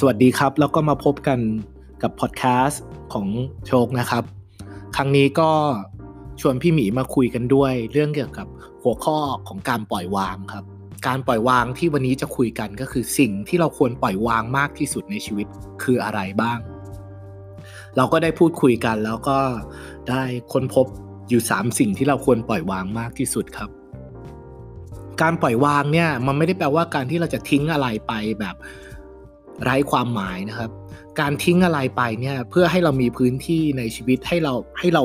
[0.00, 1.38] สวัสดีครับ แล้วก็มาพบกัน
[2.02, 2.82] กับพอดแคสต์
[3.12, 3.28] ของ
[3.66, 4.24] โชคนะครับ
[4.96, 5.50] ครั้งนี้ก็
[6.40, 8.46] ชวนพี่หมีมาคุยกันด้วย เรื่องเกี่ยวกับ
[8.82, 10.64] หัวข้อของการปล่อยวางครับ
[11.06, 15.46] การปล่อยวางที่วันนี้จะคุยกันก็คือสิ่งที่เราควรปล่อยวางมากที่สุดในชีวิต
[15.82, 16.58] คืออะไรบ้าง
[17.96, 19.38] เราก็ได้พูดคุยกันแล้วก็
[20.10, 20.86] ได้ค้นพบ
[21.28, 23.70] อยู่ 3 สิ่งที่เราควรปล่อยวางมากที่สุดครับ
[25.22, 28.56] การปล่อยวางเนี่ยมันไม่ได้แปลว่าการที่เราจะทิ้งอะไรไปแบบ
[29.62, 30.70] ไร้ความหมายนะครับ
[31.20, 35.02] การทิ้งอะไรไปเนี่ยเพื่อให้เรามีพื้นที่ในชีวิตให้เราให้เรา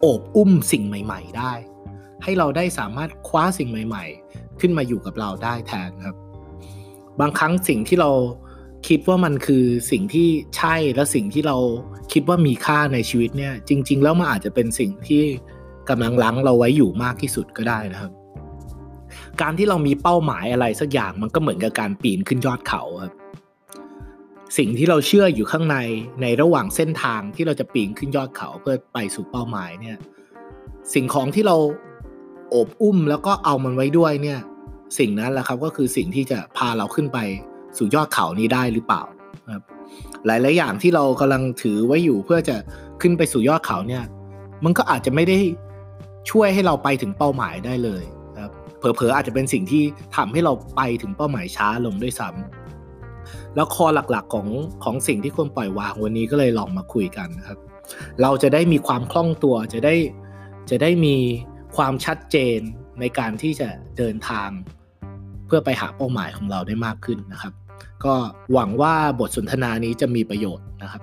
[0.00, 1.52] โอบอุ้มสิ่งใหม่ ๆ ได้
[2.22, 6.16] ให้เราได้สามารถคว้าสิ่งใหม่ ๆ ขึ้นมาอยู่กับเราได้แทนครับ
[7.20, 8.10] บางครั้งสิ่งที่เรา
[8.88, 11.56] คิดว่ามันคือสิ่งที่ใช่และสิ่งที่เรา
[12.12, 15.22] คิดว่ามีค่าในชีวิตเนี่ย จริง ๆ แล้วมันอาจจะเป็นสิ่งที่
[15.88, 18.12] กำลังลังเราไว้อยู่มากที่สุดก็ได้นะครับ
[19.40, 23.12] การที่เรามีเป้าหมายอะไรสักอย่างมันก็เหมือนกับการปีนขึ้นยอดเขาครับ
[24.58, 25.76] สิ่งที่เราเชื่ออยู่ข้างใน
[26.22, 29.96] ในระหว่างเส้นทางที่เราจะปีนขึ้นยอดเขาเพื่อไปสู่เป้าหมายเนี่ย
[30.94, 31.56] สิ่งของที่เรา
[32.50, 34.40] โอบอุ้มแล้วก็เอามันไว้ด้วยเนี่ย
[34.98, 37.18] สิ่งนั้นแหละครับก็คือสิ่งที่จะพาเราขึ้นไป
[37.78, 39.02] สู่ยอดเขานี้ได้หรือเปล่า
[39.54, 39.62] ครับ
[40.26, 42.56] หลายๆอย่างที่เรากำลังถือไว้อยู่เพื่อจะ
[43.00, 44.04] ขึ้นไปสู่ยอดเขาเนี่ย
[44.64, 45.38] มันก็อาจจะไม่ได้
[46.30, 48.02] ช่วยให้เราไปถึงเป้าหมายได้เลย
[48.42, 49.82] ครับเผลอๆอาจจะเป็นสิ่งที่
[50.16, 52.59] ทำให้เราไปถึงเป้าหมายช้าลงด้วยซ้ำ
[53.54, 54.48] แล้วคอหลักๆของ
[54.84, 57.58] ของสิ่งที่ควรปล่อยวางวันนี้ก็เลยลองมาคุยกันนะครับ
[58.22, 59.94] เราจะได้มีความคล่องตัวจะได้
[60.70, 61.16] จะได้มี
[61.76, 62.58] ความชัดเจน
[63.00, 64.50] ในการที่จะเดินทาง
[65.46, 67.52] เพื่อไปหาเป้าหมายของเราได้มากขึ้นนะครับ
[68.04, 68.14] ก็
[68.52, 71.02] หวังว่าบทสนทนานี้จะมีประโยชน์นะครับ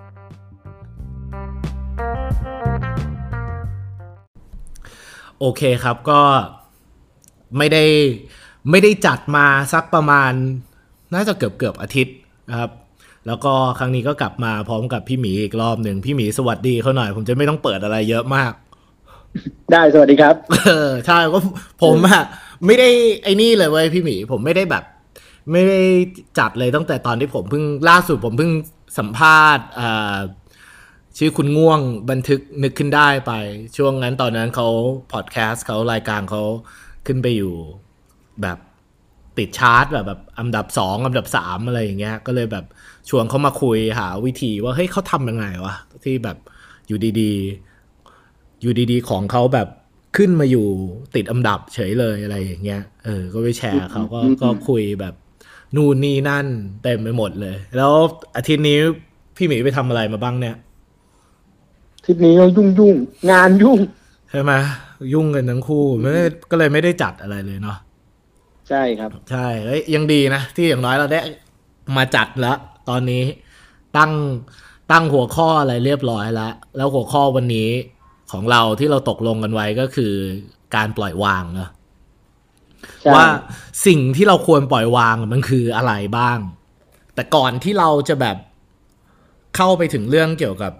[5.40, 6.22] โอเคครับก็
[7.58, 7.86] ไม่ได้
[8.70, 10.32] ไม่ได้จัดมาสักประมาณ
[11.14, 12.16] น่าจะเกือบเกือบอาทิตย์
[12.50, 12.72] นะครับ
[13.28, 18.54] แล้วก็ครั้งนี้ก็กลับมาพร้อมกับพี่หมีอีกรอบหนึ่งพี่หมีสวัสดีเขาหน่อย ผมจะไม่ต้องเปิดอะไรเยอะมาก
[19.72, 20.36] ได้สวัสดีครับ
[20.66, 21.40] เออใช่ก็
[21.84, 22.22] ผมอะ
[22.66, 22.90] ไม่ได้
[23.24, 24.84] ไอ้นี่เลยเว้ยพี่หมี ผมไม่ได้แบบ
[25.52, 25.82] ไม่ได้
[26.40, 28.52] จัดเลยตั้งแต่ตอนที่ผมเพิ่งล่าสุดผมเพิ่ง
[28.98, 30.18] สัมภาษณ์อ่า
[31.18, 31.80] ชื่อคุณง่วง
[32.10, 33.34] บันทึกนึกขึ้นได้ไป
[33.78, 34.68] ช่วงนั้นตอนนั้นเขา
[35.14, 36.44] พอดแคสต์เขารายการเขา
[37.06, 37.54] ขึ้นไปอยู่
[38.42, 38.58] แบบ
[39.40, 42.66] ติดชาร์ตแบบแบบอันดับสองอันดับสามอะไรอย่างเงี้ย ก็เลยแบบ
[43.10, 46.38] ชวนเขามาคุยหาวิธีว่าเฮ้ยเขาทำยังไงวะ ที่แบบ
[46.88, 49.68] อยู่ดีๆ อยู่ดีๆ ของเขาแบบ
[50.18, 50.68] ขึ้นมาอยู่
[51.16, 55.14] ติดอันดับเฉยเลยอะไรอย่างเงี้ยเออ ก็ไปแชร์เขาก็ก็คุยแบบ
[55.76, 56.48] นู่นนี่นั่น
[56.84, 57.94] เต็มไปหมดเลย แล้ว
[58.36, 58.78] อาทิตย์นี้
[59.36, 60.56] พี่หมีไปทำอะไรมาบ้างเนี่ย
[61.98, 62.96] อาทิตย์นี้ก็ยุ่งยุ่ง
[63.32, 63.80] งานยุ่ง
[64.30, 64.52] ใช่ไหม
[65.14, 66.12] ยุ่งกันทั้งคู่ไม่
[66.52, 67.78] ก็เลยไม่ได้จัดอะไรเลยเนาะ
[68.70, 71.20] ใช่ครับ ใช่เฮ้ยยังดีนะ ที่อย่างน้อยเราได้
[71.98, 72.58] มาจัดแล้ว
[72.90, 73.24] ตอนนี้
[73.98, 74.12] ตั้ง
[74.92, 77.70] ตั้งหัวข้ออะไรเรียบร้อยแล้ว แล้วหัวข้อวันนี้
[78.32, 80.14] ของเราที่เราตกลงกันไว้ก็คือ
[80.76, 81.70] การปล่อยวางเนะ
[83.14, 83.26] ว่า
[83.88, 86.40] สิ่งที่เราควรปล่อยวางมันคืออะไรบ้าง
[87.16, 88.38] แต่ก่อนที่เราจะแบบ
[89.56, 90.74] เข้าไปถึงเรื่องเกี่ยวกับ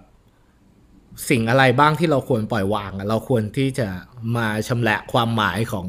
[1.30, 3.88] สิ่งอะไรบ้างที่เราควรปล่อยวาง เราควรที่จะ
[4.36, 5.86] มาชำละความหมายของ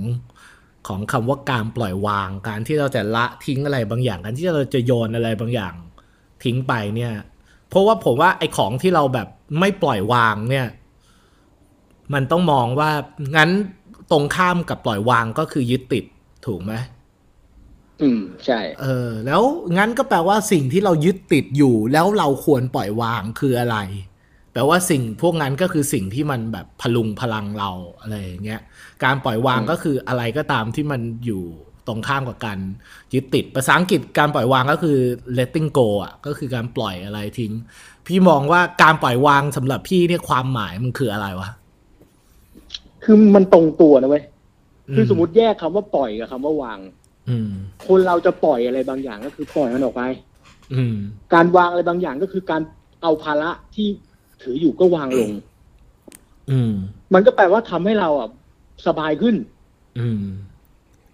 [0.87, 5.73] ของคำว่าการปล่อยวาง การที่เราจะละทิ้งอะไรบางอย่าง การที่เราจะโยนอะไรบางอย่าง
[6.43, 7.13] ทิ้งไปเนี่ย
[7.69, 9.27] เพราะว่าผมว่าไอ้ของที่เราแบบ
[9.59, 10.67] ไม่ปล่อยวางเนี่ย
[12.13, 12.91] มันต้องมองว่า
[13.35, 13.49] งั้น
[14.11, 16.05] ตรงข้ามกับปล่อยวางก็คือยึดติด
[16.45, 16.73] ถูกไหม
[18.01, 19.43] อืมใช่ เออ แล้ว
[19.77, 23.77] งั้นก็แปลว่าสิ่งที่เรายึดติดอยู่แล้วเราควรปล่อยวางคืออะไร
[24.53, 27.71] แปลว่าสิ่งพวกนั้นก็คือสิ่งที่มันแบบพลุงพลังเรา
[28.01, 28.61] อะไรอย่างเงี้ย
[29.03, 31.43] การปล่อยวางก็คืออะไรก็ตามที่มันอยู่
[31.87, 32.59] ตรงข้ามกับการ
[33.13, 34.97] ยึดติดภาษาอังกฤษการปล่อยวางก็คือ
[35.37, 37.53] letting go อะก็คือการปล่อยอะไรทิ้ง
[38.07, 41.49] พี่มองว่าการปล่อยวางสำหรับพี่เนี่ยความหมายมันคืออะไรวะ
[43.03, 44.23] คือมันตรงตัวนะเว้ย
[44.95, 46.79] คือสมมติแยกคำว่าปล่อยกับคำว่าวาง
[47.85, 50.01] คนเราจะปล่อยอะไรบางอย่างก็คือปล่อยมันออกไป
[51.33, 52.61] การวางอะไรบางอย่างก็คือการ
[53.01, 53.87] เอาภาระที่
[54.41, 55.31] ถืออยู่ก็วางลง
[56.51, 56.73] อืม
[57.13, 58.29] มันก็แปลว่าทำให้เราอะ
[58.87, 59.35] สบายขึ้น
[59.99, 60.23] อืม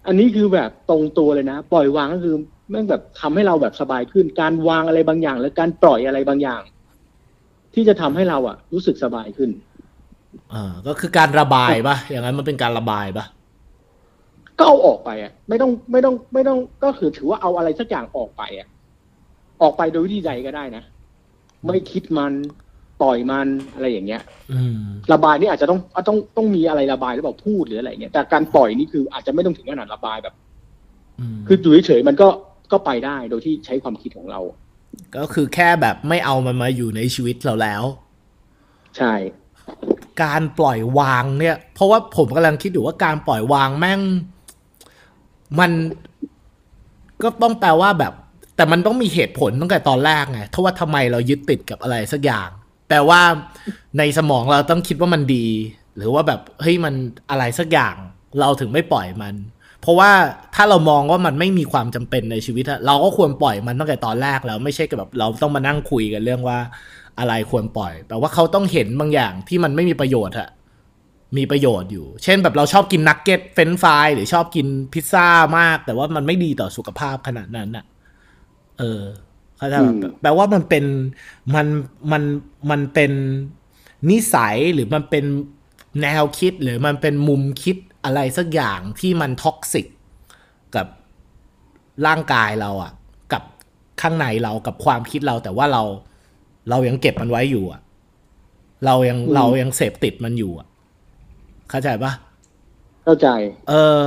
[0.06, 2.36] อันนี้คือแบบตรงตัวเลยนะปล่อยวางก็คือ
[2.70, 6.62] แม่งแบบทำให้เราแบบสบายขึ้น การวางอะไรบางอย่าง และการปล่อยอะไรบางอย่าง
[7.74, 9.50] ที่จะทำให้เราอะ รู้สึกสบายขึ้น
[10.52, 13.24] อ่าก็คือการระบายปะอย่างนั้นมันเป็นการระบายปะ
[14.58, 18.68] ก็เอาออกไปอะ ไม่ต้องไม่ต้องไม่ต้องก็คือถือว่าเอาอะไรสักอย่างออกไปอะ
[19.62, 20.84] ออกไปโดยวิธีใดก็ได้นะ
[21.66, 22.32] ไม่คิดมัน
[23.02, 24.22] ปล่อยมันอะไรอย่างเงี้ย
[25.12, 25.78] ระบายนี่อาจจะต้อง
[26.08, 30.34] ต้องต้องมีอะไรระบายหรือเปล่าพูดหรืออะไรเงี้ยแต่การปล่อยนี่คืออาจจะไม่ต้องถึงขนาดระบายแบบ
[31.46, 32.28] คืออยู่เฉยๆมันก็
[32.72, 34.40] ก็ไปได้โดยที่ใช้ความคิดของเรา
[35.16, 37.82] ก็คือแค่แบบไม่เอามันมาอยู่ในชีวิตเราแล้ว
[38.96, 39.14] ใช่
[40.22, 44.00] การปล่อยวางเนี่ย เพราะว่าผมกำลังคิดอยู่ว่าการปล่อยวางแม่ง
[45.60, 45.70] มัน
[47.22, 48.12] ก็ต้องแปลว่าแบบ
[48.56, 52.48] แต่มันต้องมีเหตุผลตั้งแต่ตอนแรกไงถ้าว่าทำไมเรายึดติดกับอะไรสักอย่าง
[52.88, 53.20] แปลว่า
[53.98, 55.46] ในสมองเราต้องคิดว่ามันดี
[55.96, 56.94] หรือว่าแบบเฮ้ยมัน
[57.30, 57.94] อะไรสักอย่าง
[58.40, 59.34] เราถึงไม่ปล่อยมัน
[59.80, 60.10] เพราะว่า
[60.54, 66.58] ถ้าเรามองว่ามันไม่มีความจำเป็นในชีวิตอะเราก็ควรปล่อยมันตั้งแต่ตอนแรกแล้วไม่ใช่แบบเราต้องมานั่งคุยกันเรื่องว่า
[67.18, 70.48] อะไรควรปล่อยแปลว่าเขาต้องเห็นบางอย่างที่มันไม่มีประโยชน์อะ
[71.36, 75.28] มีประโยชน์อยู่ เช่นแบบเราชอบกินนักเก็ตเฟรนฟรายหรือชอบกินพิซซ่า
[75.58, 77.84] มาก แต่ว่ามันไม่ดีต่อสุขภาพขนาดนั้นอะ
[78.78, 79.02] เออ
[79.56, 80.84] เข้าใจแบบแปลว่ามันเป็น
[81.54, 81.66] มัน
[82.12, 82.22] มัน
[82.70, 83.12] มันเป็น
[84.10, 85.24] นิสัยหรือมันเป็น
[86.02, 89.86] แนวคิดหรือมันเป็นมุมคิดอะไรสักอย่างที่มัน toxic
[90.74, 90.86] กับ
[92.06, 92.92] ร่างกายเราอะ
[93.32, 93.42] กับ
[94.00, 95.82] ข้างในเรากับความคิดเรา แต่ว่าเรา
[96.70, 97.80] เรายังเก็บมันไว้อยู่อะ
[98.86, 100.66] เรายังเรายังเสพติดมันอยู่อะ
[101.70, 102.12] เข้าใจปะ
[103.04, 103.28] เข้าใจ
[103.68, 104.02] เออ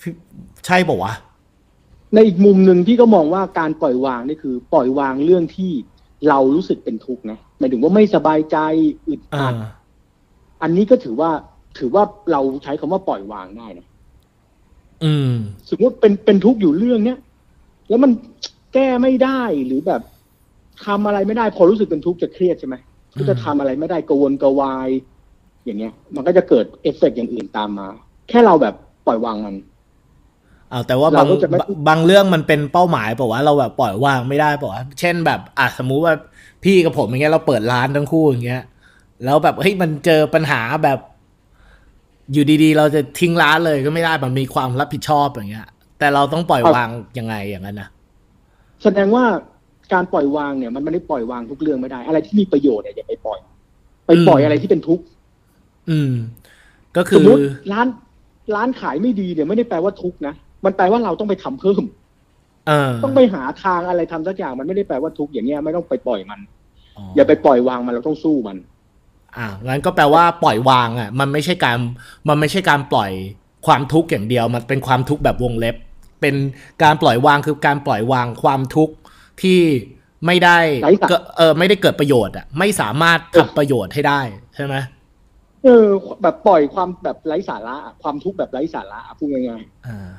[0.00, 0.12] พี่
[0.66, 1.12] ใช่ปะวะ
[2.14, 5.72] ในอีกมุมหนึ่งที่ก็มองว่าการปล่อยวางนี่คือ ปล่อยวางเรื่องที่
[6.28, 8.56] เรารู้สึกเป็นทุกข์นะหมายถึงว่าไม่สบายใจ
[9.08, 9.54] อึดอ่าอัด
[10.62, 11.30] อันนี้ก็ถือว่า
[11.78, 12.02] ถือว่า
[12.32, 13.86] เราใช้คำว่าปล่อยวางได้นะ
[15.04, 15.32] อืม
[15.70, 17.18] สมมติเป็นเป็นทุกข์อยู่เรื่องเนี้ย
[17.88, 18.10] แล้วมัน
[18.74, 20.02] แก้ไม่ได้หรือแบบ
[20.86, 22.76] ทำอะไรไม่ได้ พอรู้สึกเป็นทุกข์จะเครียดใช่ไหม
[23.18, 24.88] ก็จะทำอะไรไม่ได้กระวนกระวาย
[25.64, 27.88] อย่างเงี้ย มันก็จะเกิดเอฟเฟกต์อย่างอื่นตามมา
[28.28, 28.74] แค่เราแบบ
[29.06, 29.54] ปล่อยวางมัน
[30.70, 36.14] เอาแต่ว่าเราบางก็จะไม่บางบางเรื่องมันเป็นเป้าหมายเปล่าวะเราแบบปล่อยวางไม่ได้เปล่าวะเช่นแบบอะสมมุติว่า
[36.64, 38.62] พี่กับผมอย่างเงี้ยเราเปิดร้านทั้งคู่อย่างเงี้ย
[39.24, 40.98] แล้วแบบเฮ้ยมันเจอปัญหาแบบ
[42.32, 45.66] อยู่ดีๆ เราจะทิ้งร้านเลยก็ไม่ได้มันมีความรับผิดชอบอย่างเงี้ย
[45.98, 46.88] แต่เราต้องปล่อยวาง
[47.18, 47.88] ยังไงอย่างนั้นนะ
[48.82, 49.24] แสดงว่า
[49.92, 53.38] การปล่อยวางเนี่ยมันไม่ได้ปล่อยวางทุกเรื่องไม่ได้ อะไรที่มีประโยชน์เนี่ยอย่าไปปล่อย
[54.06, 55.04] ไปปล่อยอะไรที่เป็นทุกข์
[55.90, 56.12] อืม
[56.96, 57.40] ก็คืสอมมติ
[57.72, 57.86] ร้าน
[58.54, 60.34] ร้านขายไม่ดีเนี่ยไม่ได้แปลว่าทุกข์นะ
[60.64, 61.82] มันแปลว่าเราต้องไปทำเพิ่ม
[62.68, 66.40] เออต้องไปหาทางอะไรทำสักอย่างมันไม่ได้แปลว่าทุกข์อย่างเงี้ยไม่ต้องไปปล่อยมัน
[67.16, 68.56] อย่าไปปล่อยวางมันเราต้องสู้มัน
[69.36, 71.78] อ่างั้นก็แปลว่าปล่อยวางอะ มันไม่ใช่การ
[72.28, 73.10] มันไม่ใช่การปล่อย
[73.66, 75.76] ความทุกข์อย่างเดียว มันเป็นความทุกข์แบบวงเล็บ
[76.20, 76.34] เป็น
[76.82, 78.94] การปล่อยวางคือการปล่อยวางความทุกข์
[79.42, 79.60] ที่
[80.26, 84.20] ไม่ได้ไร้สาระเกิดเออไม่ได้เกิดประโยชน์อะไม่สามารถทำประโยชน์ให้ได้
[84.54, 84.74] ใช่ไหม
[85.64, 85.86] เออ
[86.22, 90.10] แบบปล่อยความแบบไร้สาระอะความทุกข์แบบไร้สาระอะพูดง่ายอ่าๆเออ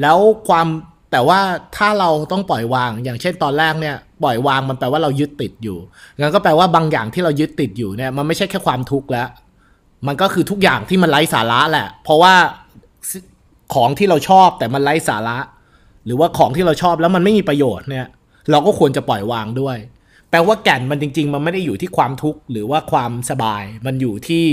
[0.00, 0.18] แล้ว
[0.48, 0.66] ความ
[1.12, 1.40] แต่ว่า
[1.76, 5.78] ถ้าเราต้องปล่อยวาง อย่างเช่นตอนแรกเนี่ย ปล่อยวางมันแปลว่าเรายึดติดอยู่
[6.20, 9.28] งั้นก็แปลว่าบางอย่างที่เรายึดติดอยู่เนี่ย มันไม่ใช่แค่ความทุกข์แล้ว
[10.06, 12.34] มันก็คือทุกอย่างที่มันไร้สาระแหละ เพราะว่า
[13.74, 15.38] ของที่เราชอบแต่มันไร้สาระ
[16.06, 18.06] หรือว่าของที่เราชอบแล้วมันไม่มีประโยชน์เนี่ย
[18.50, 19.76] เราก็ควรจะปล่อยวางด้วย
[20.30, 24.46] แปลว่าแก่นมันจริง ๆ มันไม่ได้อยู่ที่ความทุกข์หรือว่าความสบาย มันอยู่ที่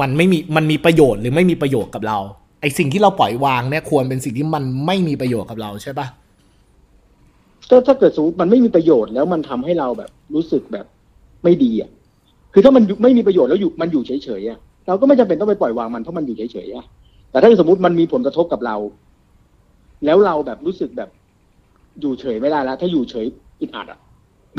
[0.00, 2.18] มันไม่มีมันมีประโยชน์หรือไม่มีประโยชน์กับเรา
[2.60, 6.06] ไอสิ่งที่เราปล่อยวางเนี่ยควรเป็นสิ่งที่มันไม่มีประโยชน์กับเราใช่ปะ
[7.70, 10.86] ก็ถ้าเกิดสมมติมันไม่มีประโยชน์แล้วมันทำให้เราแบบรู้สึกแบบ
[11.44, 11.90] ไม่ดีอะ
[12.52, 16.84] คือถ้ามันอยู่ไม่มีประโยชน์แล้วอยู่มันอยู่เฉยๆอะเราก็ไม่จำเป็นต้องไปปล่อยวางมันเพราะมันอยู่เฉยๆอะ
[17.30, 18.76] แต่ถ้าสมมติมันมีผลกระทบกับเรา
[20.04, 21.10] แล้วเราแบบรู้สึกแบบ
[22.00, 23.26] อยู่เฉยไม่ได้แล้วถ้าอยู่เฉย
[23.60, 24.00] อึดอัดอะ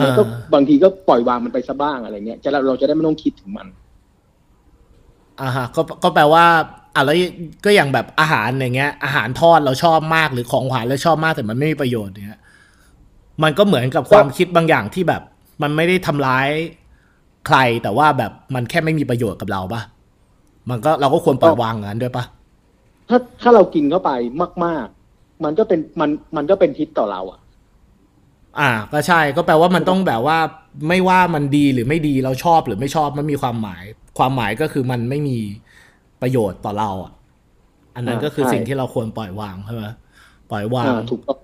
[0.02, 3.68] มันก็บางทีก็ปล่อยวางมันไปซะบ้างอะไรเงี้ยจะเราเราจะได้ไม่ต้องคิดถึงมัน
[5.42, 6.46] อ่าฮะก็ก็แปลว่า
[6.98, 7.18] อะแล้ว
[7.66, 12.42] ก็อย่างแบบอาหารอย่างเงี้ย อาหารทอดเราชอบมากหรือของหวานเราชอบมากแต่มันไม่มีประโยชน์เนี้ย
[13.44, 15.22] มันก็เหมือนกับความคิดบางอย่างที่แบบ
[15.62, 16.48] มันไม่ได้ทำร้าย
[17.48, 19.82] ใครแต่ว่าแบบมันแค่ไม่มีประโยชน์กับเราปะ
[20.70, 22.24] มันก็เราก็ควรปล่อยวางอย่างนั้นด้วยปะ
[23.10, 24.12] ถ้าถ้าเรากินเข้าไป
[24.66, 24.86] มาก
[25.16, 27.40] ๆ มันก็เป็นมันมันก็เป็นพิษต่อเราอะ
[28.60, 30.38] อ่า ก็ใช่ก็แปลว่ามันต้องแบบว่า
[30.88, 33.84] ไม่ว่ามันดีหรือไม่ดีเราชอบหรือไม่ชอบมันมีความหมาย
[34.18, 35.40] ความหมายก็คือมันไม่มี
[36.22, 37.12] ประโยชน์ต่อเราอะ
[37.96, 39.86] อันนั้นอ่าก็คือใช่สิ่งที่เราควรปล่อยวางใช่ไหม
[40.52, 41.38] ปล่อยวางอ่าถูกต้อง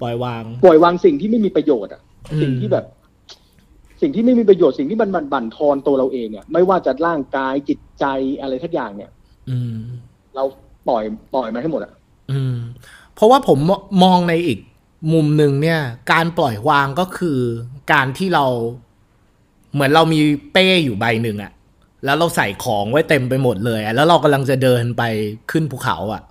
[0.00, 2.00] ปล่อยวาง ปล่อยวางสิ่งที่ไม่มีประโยชน์อะ
[2.32, 2.84] อืมสิ่งที่แบบ
[4.02, 8.04] สิ่งที่ไม่มีประโยชน์สิ่งที่มันบั่นบั่นทอนตัวเราเองเนี่ย ไม่ว่าจะร่างกายจิตใจ
[8.40, 9.10] อะไรทักอย่างเนี่ย
[9.50, 9.76] อืม
[10.34, 10.44] เรา
[10.88, 11.02] ปล่อย
[11.34, 11.92] ปล่อยมันให้หมดอะ
[12.30, 12.56] อืม
[13.14, 13.58] เพราะว่าผม
[14.04, 14.58] มองในอีก
[15.12, 15.80] มุมหนึ่งเนี่ย
[16.12, 17.38] การปล่อยวางก็คือ
[17.92, 18.46] การที่เรา
[19.72, 20.20] เหมือนเรามี
[20.52, 21.52] เป้อยู่ใบหนึ่งอะ
[22.04, 25.02] แล้วเราใส่ของไว้เต็มไปหมดเลยแล้วเรากำลังจะเดินไป
[25.50, 26.22] ขึ้นภูเขาอะ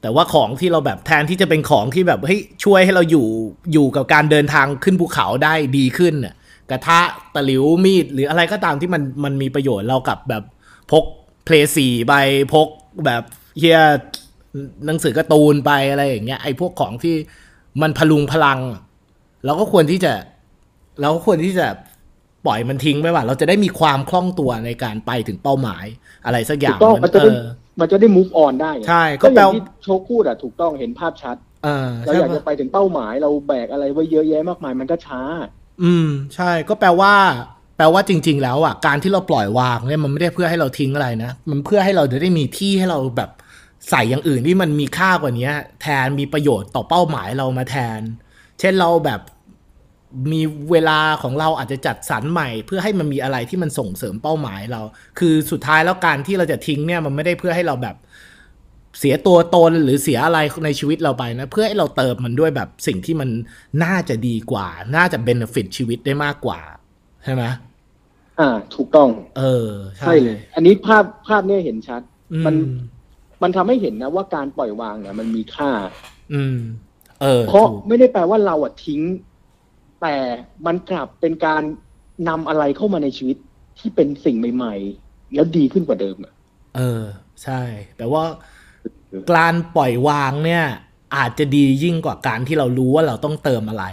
[0.00, 3.26] แต่ว่าของที่เราแบบแทนที่จะเป็นของที่แบบเฮ้ยช่วยให้เราอยู่
[3.72, 6.14] อยู่กับการเดินทางขึ้นภูเขาได้ดีขึ้น
[6.70, 7.00] กระทะ
[7.34, 10.42] ตะหลิวมีด หรืออะไรก็ตามที่มันมันมีประโยชน์เรากับแบบ
[10.90, 11.04] พก
[11.44, 12.12] เพลสี่ใบ
[12.52, 12.68] พก
[13.06, 13.22] แบบ
[13.58, 13.80] เฮีย
[14.86, 17.14] หนังสือการ์ตูนไปอะไรอย่างเงี้ยไอ้พวกของที่
[17.82, 18.60] มันพลุงพลัง
[19.44, 20.12] เราก็ควรที่จะ
[21.00, 21.66] เราก็ควรที่จะ
[22.46, 25.84] ปล่อยมันทิ้งไปว่า เราจะได้มีความคล่องตัวในการไปถึงเป้าหมาย
[26.26, 27.42] อะไรสักอย่างถูกต้องมันจะเอได้อ
[27.80, 35.20] มันจะได้ move on ได้ไงใช่ก็ก็อแปลย่างว่าที่โชคพูดอะถูกต้องเห็นภาพชัดเออเราใช่อยากปะจะไปถึงเป้าหมายเราแบกอะไรไว้เยอะแยะมากมายมันก็ช้า
[35.82, 37.12] อืม ใช่ก็แปลว่า
[37.76, 43.30] แปลว่าจริง ๆ แล้วอะการที่เราปล่อยวางเนี่ยมันไม่ได้เพื่อให้เราทิ้งอะไรนะมันเพื่อให้เราจะได้มีที่ให้เราแบบ
[43.90, 45.50] ใส่อย่างอื่นที่มันมีค่ากว่านี้
[45.82, 48.00] แทนมีประโยชน์ต่อเป้าหมายเรามาแทน
[48.60, 49.20] เช่นเราแบบ
[50.32, 54.82] มีเวลาของเราอาจจะจัดสรรใหม่ เพื่อให้มันมีอะไรที่มันส่งเสริมเป้าหมายเรา
[55.18, 57.96] คือสุดท้ายแล้วการที่เราจะทิ้งเนี่ยมันไม่ได้เพื่อให้เราแบบ
[58.98, 63.30] เสียตัวตนหรือเสียอะไรในชีวิตเราไปนะ เพื่อให้เราเติมมันด้วยแบบสิ่งที่มัน
[63.84, 66.60] น่าจะดีกว่า น่าจะเบนฟิตชีวิตได้มากกว่า
[67.24, 67.44] ใช่ไหม
[68.40, 72.02] อ่า ถูกต้อง เออ ใช่ใช่เลย อันนี้ภาพภาพเนี้ยเห็นชัด
[72.32, 72.54] อืมัน
[73.42, 75.70] มันทำให้เห็นนะว่าการปล่อยวางเนี่ยมันมีค่า
[76.34, 76.58] อืม
[77.22, 79.00] เออ เพราะถูกไม่ได้แปลว่าเราอะทิ้ง
[80.00, 80.16] แต่
[80.66, 81.62] มันกลับเป็นการ
[82.28, 83.36] นำอะไรเข้ามาในชีวิต
[83.78, 84.74] ที่เป็นสิ่งใหม่
[85.04, 86.32] ๆ แล้วดีขึ้นกว่าเดิมอะ
[86.76, 87.02] เออ
[87.42, 87.60] ใช่
[87.96, 88.22] แต่ว่า
[89.30, 90.64] การปล่อยวางเนี่ย
[91.16, 93.84] อาจจะดียิ่งกว่าการที่เรารู้ว่าเราต้องเติมอะไร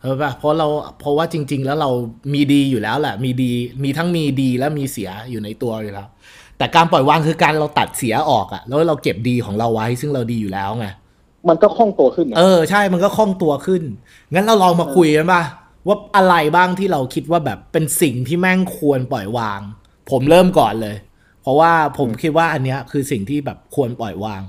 [0.00, 0.68] เออป่ะเพราะเรา
[1.00, 1.90] เพราะว่าจริง ๆ แล้วเรา
[2.32, 3.52] มีดีอยู่แล้วแหละ มีดี
[3.82, 6.08] มีทั้งมีดีและมีเสียอยู่ในตัวอยู่แล้ว
[6.58, 10.86] แต่การปล่อยวางคือการเราตัดเสียออกอะแล้วเราเก็บดีของเราไว้ซึ่งเราดีอยู่แล้วไง
[11.48, 13.82] มันก็คล่องตัวขึ้นเออใช่มันก็คล่องตัวขึ้น
[14.34, 15.42] งั้นเราลองมาคุยกันป่ะ
[15.86, 19.60] ว่าอะไรบ้างที่เราคิดว่าแบบเป็นสิ่งที่แม่งควรปล่อยวาง
[20.10, 20.96] ผมเริ่มก่อนเลย
[21.42, 24.42] เพราะว่าผมคิดว่าอันเนี้ยคือสิ่งที่แบบควรปล่อยวาง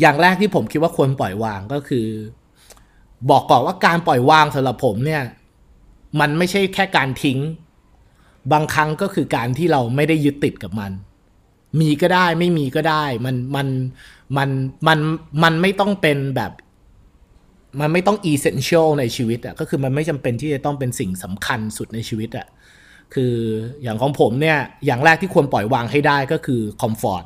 [0.00, 2.06] อย่างแรกที่ผมคิดว่าควรปล่อยวางก็คือ
[3.30, 5.22] บอกก่อนว่าการปล่อยวางสำหรับผมเนี่ย
[6.20, 7.38] มันไม่ใช่แค่การทิ้ง
[8.52, 10.92] บางครั้งก็คือการที่เราไม่ได้ยึดติดกับมัน
[11.80, 13.66] มีก็ได้ไม่มีก็ได้ มันมัน
[14.36, 14.48] มัน
[14.86, 14.98] มัน
[15.42, 16.52] มันไม่ต้องเป็นแบบ
[17.80, 22.46] มันไม่ต้อง essential ในชีวิตอะก็คือมันไม่จำเป็นที่จะต้องเป็นสิ่งสำคัญสุดในชีวิตอะ
[23.14, 23.34] คือ
[23.82, 27.24] อย่างของผมเนี่ยอย่างแรกที่ควรปล่อยวางให้ได้ก็คือ comfort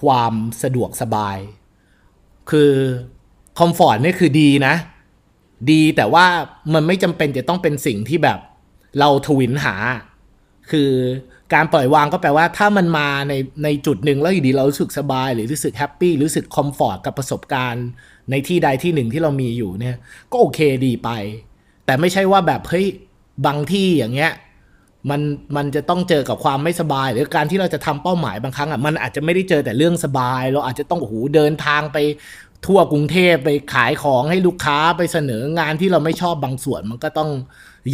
[0.00, 1.38] ความสะดวกสบาย
[2.50, 2.72] คือ
[3.58, 4.74] comfort เนี่คือดีนะ
[5.70, 6.26] ดีแต่ว่า
[6.74, 8.38] มันไม่จำเป็นจะต้องเป็นสิ่งที่แบบ
[8.98, 9.74] เราทวินหา
[10.70, 10.90] คือ
[11.52, 13.34] การปล่อยวางก็แปลว่าถ้ามันมาใน
[13.64, 17.86] ในจุดหนึ่งแล้วอยู่ดีเรารู้สึกสบาย หรือรู้สึก happy รู้สึก comfort กับประสบการณ์
[18.30, 19.96] ในที่ใดที่หนึ่งที่เรามีอยู่เนี่ย
[20.32, 21.10] ก็โอเคดีไป
[21.86, 22.86] แต่ไม่ใช่ว่าแบบเฮ้ย
[23.46, 24.32] บางทีอย่างเงี้ย
[25.10, 25.20] มัน
[25.56, 31.98] มันจะต้องเจอกับความไม่สบาย หรือการที่เราจะทำเป้าหมายบางครั้งอะมันอาจจะไม่ได้เจอแต่เรื่องสบาย เราอาจจะต้องโอ้โหเดินทางไป
[32.66, 37.30] ทั่วกรุงเทพไปขายของให้ลูกค้าไปเสนองานที่เราไม่ชอบบางส่วน มันก็ต้อง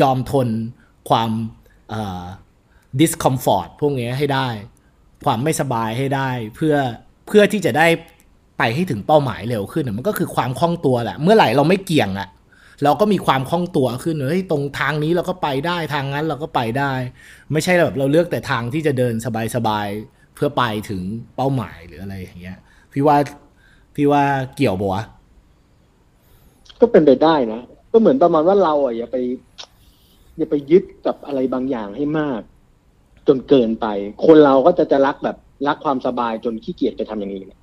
[0.01, 0.49] ยอมทน
[1.09, 1.31] ความ
[1.93, 2.25] อ่อ
[3.01, 4.49] discomfort พวกนี้ให้ได้
[5.25, 6.75] ความไม่สบายให้ได้ เพื่อ
[7.27, 7.87] เพื่อที่จะได้
[8.59, 12.29] ไปให้ถึงเป้าหมายเร็วขึ้นมันก็คือความคล่องตัวแหละ เมื่อไหร่เราไม่เกี่ยงอะ
[12.85, 16.93] เราก็มีความคล่องตัวขึ้นเฮ้ยตรงทางนี้เราก็ไปได้ทางนั้นเราก็ไปได้
[17.53, 19.15] ไม่ใช่แบบเราเลือกแต่ทางที่จะเดิน
[19.55, 21.03] สบายๆเพื่อไปถึง
[21.37, 22.59] เป้าหมายหรืออะไรอย่างเงี้ย
[22.93, 23.17] พี่ว่า
[23.95, 24.23] พี่ว่า
[24.57, 24.97] เกี่ยวปะว
[26.81, 27.61] ก็เป็นไปได้นะ
[27.93, 29.17] ก็เหมือนประมาณว่าเราอะอย่าไป
[30.39, 32.41] อย่าไปยึดกับอะไรบางอย่างให้มาก
[33.35, 33.87] นเกินไป
[34.27, 35.37] คนเราก็จะจะรักแบบ
[35.69, 37.61] รักความสบายจนขี้เกียจไปทำอย่างนี้เนี่ย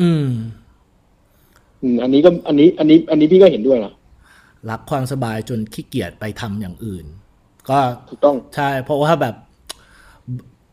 [0.00, 0.28] อืม
[1.82, 3.92] อืม อันนี้ก็อันนี้อันนี้ อันนี้พี่ก็เห็นด้วยนะ
[4.70, 7.06] รักความสบายจนขี้เกียจไปทำอย่างอื่น
[7.70, 7.78] ก็
[8.08, 9.34] ถูกต้องใช่ เพราะว่าแบบ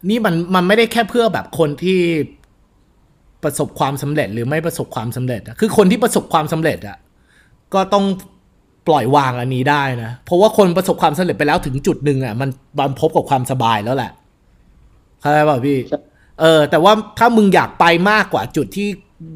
[0.09, 1.99] นี่มันมันไม่ได้แค่เพื่อแบบคนที่
[3.43, 6.97] ประสบความสำเร็จหรือไม่ประสบความสำเร็จอะคือคนที่ประสบความสำเร็จอะ
[7.73, 8.05] ก็ต้อง
[8.87, 14.11] ปล่อยวางอันนี้ได้นะ เพราะว่าคนประสบความสำเร็จไปแล้วถึงจุดหนึ่งอะมันบันพบกับความสบายแล้วแหละ
[15.19, 15.99] เข้าใจป่ะพี่ใช่
[16.41, 18.87] เออ แต่ว่าถ้ามึงอยากไปมากกว่าจุดที่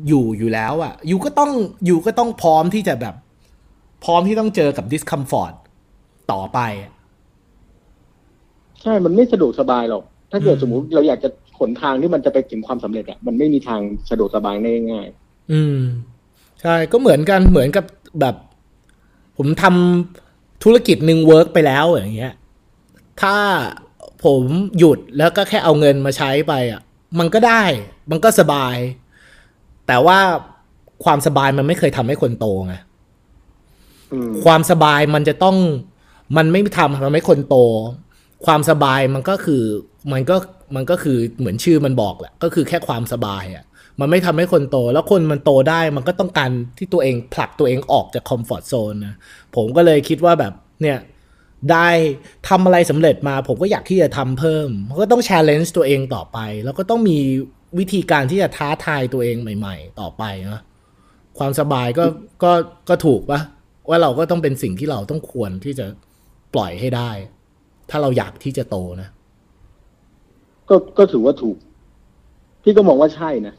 [0.07, 1.51] อยู่อยู่แล้วอะยูก็ต้อง
[1.89, 3.15] ยูก็ต้องพร้อมที่จะแบบ
[4.03, 5.53] พร้อมที่ต้องเจอกับ discomfort
[6.31, 6.91] ต่อไปอะ
[8.81, 11.29] ใช่มันไม่สะดวกสบายหรอก ถ้าเกิดอืมสมมติเราอยากจะ
[11.59, 15.07] ขนทางที่มันจะไปถึงความสำเร็จอะมันไม่มีทางสะดวกสบายได้ง่าย
[15.51, 15.79] อืม
[16.61, 17.85] ใช่ก็เหมือนกันเหมือนกับ
[18.21, 18.35] แบบ
[19.41, 22.33] ผมทำธุรกิจหนึ่งเวิร์กไปแล้วอย่างเงี้ย
[23.21, 23.35] ถ้า
[24.25, 24.43] ผม
[24.77, 26.81] หยุดแล้วก็แค่เอาเงินมาใช้ไปอะ
[27.19, 27.63] มันก็ได้
[28.11, 28.75] มันก็สบาย
[29.87, 30.19] แต่ว่า
[31.03, 32.75] ความสบายมันไม่เคยทำให้คนโตไง
[34.13, 35.57] อืมความสบายมันจะต้อง
[36.37, 37.57] มันไม่ทำทำให้คนโต
[38.45, 39.63] ความสบายมันก็คือ
[40.11, 40.35] มันก็
[40.75, 43.65] มันก็คือเหมือนชื่อมันบอกแหละ ก็คือแค่ความสบายอะ่ะ
[43.99, 49.15] มันไม่ทำให้คนโต แล้วคนมันโตได้มันก็ต้องการที่ตัวเองผลักตัวเองออกจากคอมฟอร์ทโซนนะ
[49.55, 50.97] ผมก็เลยคิดว่าแบบเนี่ย
[51.71, 51.89] ได้
[52.47, 54.69] ทำอะไรสำเร็จมาผมก็อยากที่จะทำเพิ่ม
[55.01, 57.19] ก็ต้อง challenge ตัวเองต่อไป แล้วก็ต้องมี
[57.79, 60.61] วิธีการที่จะท้าทายตัวเองใหม่ ๆ ต่อไปนะ
[61.37, 62.05] ความสบายก็
[62.43, 62.51] ก็
[62.89, 63.39] ก็ถูกปะ
[63.89, 65.85] ว่าเราก็ต้องเป็นสิ่งที่เราต้องควรที่จะ
[66.53, 67.11] ปล่อยให้ได้
[67.89, 69.09] ถ้าเราอยากที่จะโตนะ
[70.69, 71.57] ก็ก็ถือว่าถูก
[72.63, 73.55] พี่ก็มองว่าใช่นะ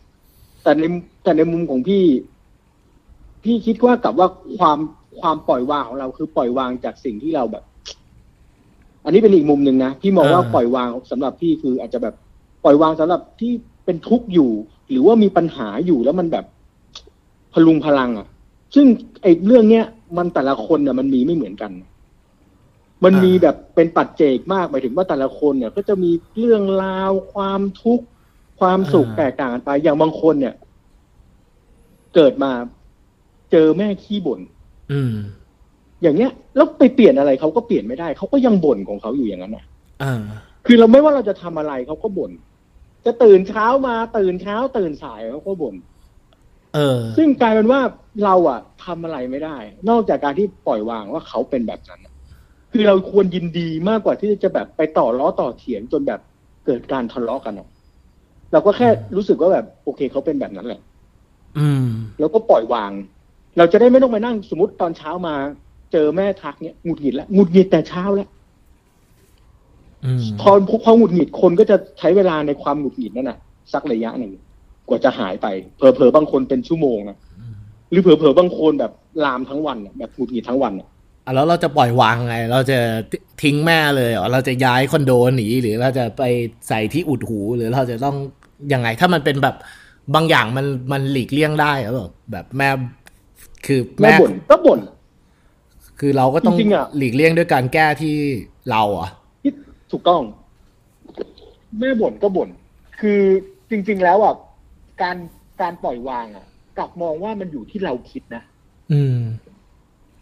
[0.62, 0.83] แต่ใน
[1.23, 2.05] แต่ในมุมของพี่
[3.45, 4.79] พี่คิดว่ากับว่าความ
[5.21, 7.64] ความปล่อยวางของเราคือปล่อยวางจากสิ่งที่เราแบบ
[9.05, 12.14] อันนี้เป็นอีกมุมหนึ่งนะพี่มองว่าอ่าปล่อยวางสำหรับพี่คือ อาจจะแบบ
[12.64, 13.52] ปล่อยวางสำหรับที่
[13.85, 14.50] เป็นทุกข์อยู่
[14.90, 16.45] หรือว่ามีปัญหาอยู่แล้วมันแบบ
[17.52, 18.26] พลุงพลังอะ
[18.75, 18.87] ซึ่ง
[19.23, 19.85] ไอ้เรื่องเนี้ย
[20.17, 21.73] มันแต่ละคนเนี่ยมันมีไม่เหมือนกัน
[23.05, 28.07] มันมีแบบเป็นปัจเจกมากหมายถึงว่าแต่ละคนเนี่ย ก็จะมีเรื่องราวความทุกข์
[28.61, 30.55] ความสุขอ่าแตกต่างกันไปอย่างบางคนเนี่ย
[32.14, 32.52] เกิดมา
[33.52, 34.40] เจอแม่ขี้บ่น
[34.93, 35.14] อืม
[36.02, 39.64] อย่างเงี้ย แล้วไปเปลี่ยนอะไรเขาก็เปลี่ยนไม่ได้เขาก็ยังบ่นของเขาอยู่อย่างนั้นนะ
[40.02, 40.21] อ่า
[40.67, 42.33] คือเราไม่ว่าเราจะทำอะไรเขาก็บ่น
[43.07, 45.75] จะตื่นเช้ามาตื่นเช้า ตื่นสายเขาก็บ่น
[46.75, 47.81] เออ ซึ่งกลายเป็นว่า
[48.25, 49.57] เราอะทำอะไรไม่ได้
[49.88, 52.14] นอกจากการที่ปล่อยวางว่าเขาเป็นแบบนั้นอะ
[52.73, 56.21] คือเราควรยินดีมากกว่าที่จะแบบไปต่อล้อต่อเถียงจนแบบ
[56.67, 57.69] เกิดการทะเลาะกันอะ
[58.52, 60.80] เราก็แค่รู้สึกว่าแบบ โอเคเขาเป็นแบบนั้นแหละ
[61.59, 61.87] อืม
[62.19, 62.90] แล้วก็ปล่อยวาง
[63.59, 65.35] เราจะได้ไม่ต้องไปนั่งสมมติตอนเช้ามา
[65.92, 68.28] เจอแม่ทักเนี่ยหงุดหงิดแล้วหงุดหงิดแต่เช้าแล้ว
[70.04, 70.50] อืมพอ
[70.85, 73.38] พอหงุดหงิดคนก็จะใช้เวลาในความหงุดหงิดนั่นน่ะ
[73.73, 74.33] สักระยะหนึ่ง
[74.88, 77.16] กว่าจะหายไปเผลอๆบางคนเป็นชั่วโมงอะ
[77.90, 78.92] หรือเผลอๆบางคนแบบ
[79.25, 80.88] ลามทั้งวันอะแบบหงุดหงิดทั้งวันอะ
[81.25, 82.78] อะแล้วเราจะปล่อยวางไง เราจะ
[83.42, 86.23] ทิ้งแม่เลยเหรอเราจะย้ายคอนโดหนีหรือเราจะไป
[86.69, 88.16] ใส่ที่อุดหู หรือเราจะต้อง
[88.73, 89.57] ยังไง ถ้ามันเป็นแบบ
[90.14, 92.69] บางอย่างมันมันหลีกเลี่ยงได้หรือเปล่าแบบแม่
[93.67, 94.81] คือแม่บ่นก็บ่น
[96.00, 98.17] คือเราก็ต้องจริงๆอะหลีกเลี่ยงด้วยการแก้ที่
[98.71, 99.11] เราอะ
[99.43, 99.52] ที่
[99.90, 100.23] ถูกต้อง
[101.81, 102.49] แม่บ่นก็บ่น
[103.00, 103.21] คือ
[103.71, 104.35] จริง ๆ แล้วอะ
[105.02, 105.17] การ
[105.62, 106.47] การปล่อยวางอะ
[106.79, 108.42] กลับมองว่ามันอยู่ที่เราคิดนะ
[108.92, 109.20] อืม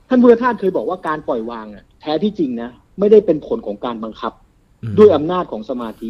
[0.08, 4.32] ท่านพุทธทาสเคยบอกว่าการปล่อยวางอะ แท้ที่จริงนะไม่ได้เป็นผลของการบังคับ
[4.82, 6.08] อืมด้วยอำนาจของสมาธิ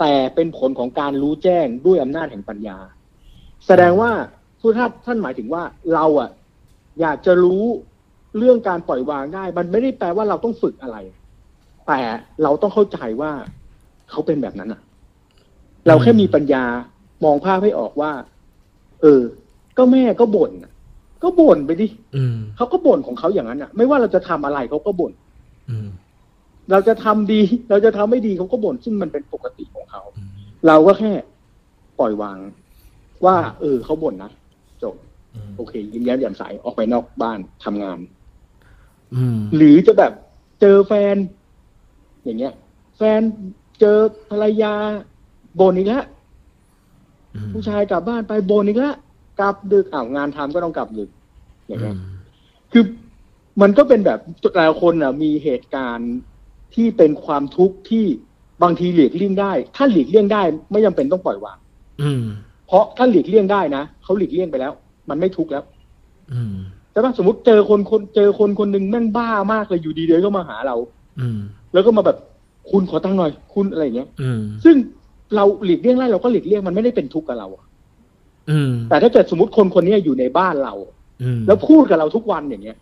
[0.00, 2.78] แต่เป็นผลของการรู้แจ้งด้วยอำนาจแห่งปัญญา
[3.66, 4.10] แสดงว่า
[4.60, 5.62] พุทธทาสท่านหมายถึงว่า
[5.94, 6.30] เราอะ
[7.00, 7.64] อยากจะรู้
[8.38, 10.96] เรื่องการปล่อยวางได้ มันไม่ได้แปลว่าเราต้องฝึกอะไร
[11.86, 12.00] แต่
[12.42, 13.32] เราต้องเข้าใจว่า
[14.10, 14.80] เขาเป็นแบบนั้นอะ
[15.86, 16.64] เราแค่มีปัญญา
[17.24, 18.12] มองภาพให้ออกว่า
[19.02, 19.22] เออ
[19.78, 20.72] ก็แม่ก็บ่นน่ะ
[21.22, 25.12] ก็บ่นไปดิอืมเขาก็บ่นของเขาอย่างนั้นอะ ไม่ว่าเราจะทำอะไรเขาก็บ่น
[25.70, 25.88] อืม
[26.70, 30.30] เราจะทำดี เราจะทำไม่ดีเขาก็บ่นซึ่งมันเป็นปกติของเขาอืม
[30.66, 31.12] เราก็แค่
[31.98, 32.38] ปล่อยวาง
[33.24, 34.30] ว่า เออเขาบ่นนะ
[34.82, 34.94] จบ
[35.34, 37.98] อืมโอเค ยิ้มแย้มแจ่มใสออกไปนอกบ้านทำงาน
[39.14, 40.12] อืมหรือจะแบบ
[40.60, 41.16] เจอแฟน
[42.24, 42.54] อย่างเงี้ย
[42.96, 43.20] แฟน
[43.80, 43.98] เจอ
[44.30, 44.74] ภรรยา
[45.60, 46.04] บ่นอีกแล้ว
[47.34, 48.96] อืมผู้ชายกลับบ้านไปบ่นอีกแล้ว
[49.40, 51.10] กลับดึกอ้าวงานทำก็ต้องกลับดึก
[51.66, 51.98] อย่างอืเงี้ยม
[52.72, 52.84] คือ
[53.62, 54.18] มันก็เป็นแบบ
[54.54, 56.12] แต่ละคนอะ มีเหตุการณ์
[56.74, 58.04] ที่เป็นความทุกข์ที่
[58.62, 61.58] บางทีหลีกเลี่ยงได้ ถ้าหลีกเลี่ยงได้ ไม่จำเป็นต้องปล่อยวาง
[62.02, 62.24] อืม
[62.66, 64.72] เพราะถ้าหลีกเลี่ยงได้นะเขาหลีกเลี่ยงไปแล้ว
[65.10, 65.64] มันไม่ทุกข์แล้ว
[66.32, 66.56] อืม
[66.92, 70.76] ใช่ปะสมมติเจอคนคนเจอคนคนหนึ่งแม่งบ้ามากเลยอยู่ดีเดินก็มาหาเรา
[71.20, 71.38] อืม
[71.72, 72.18] แล้วก็มาแบบ
[72.70, 74.76] คุณขอตั้งค์หน่อยคุณอะไรอย่างเงี้ย อืม ซึ่ง
[75.34, 77.64] เราหลีกเลี่ยงได้เราก็หลีกเลี่ยงมันไม่ได้เป็นทุกข์กับเราอะ
[78.50, 80.74] อืมแต่ถ้าเกิดสมมติคนคนนี้อยู่ในบ้านเรา
[81.22, 82.78] อืมแล้วพูดกับเราทุกวันอย่างเงี้ย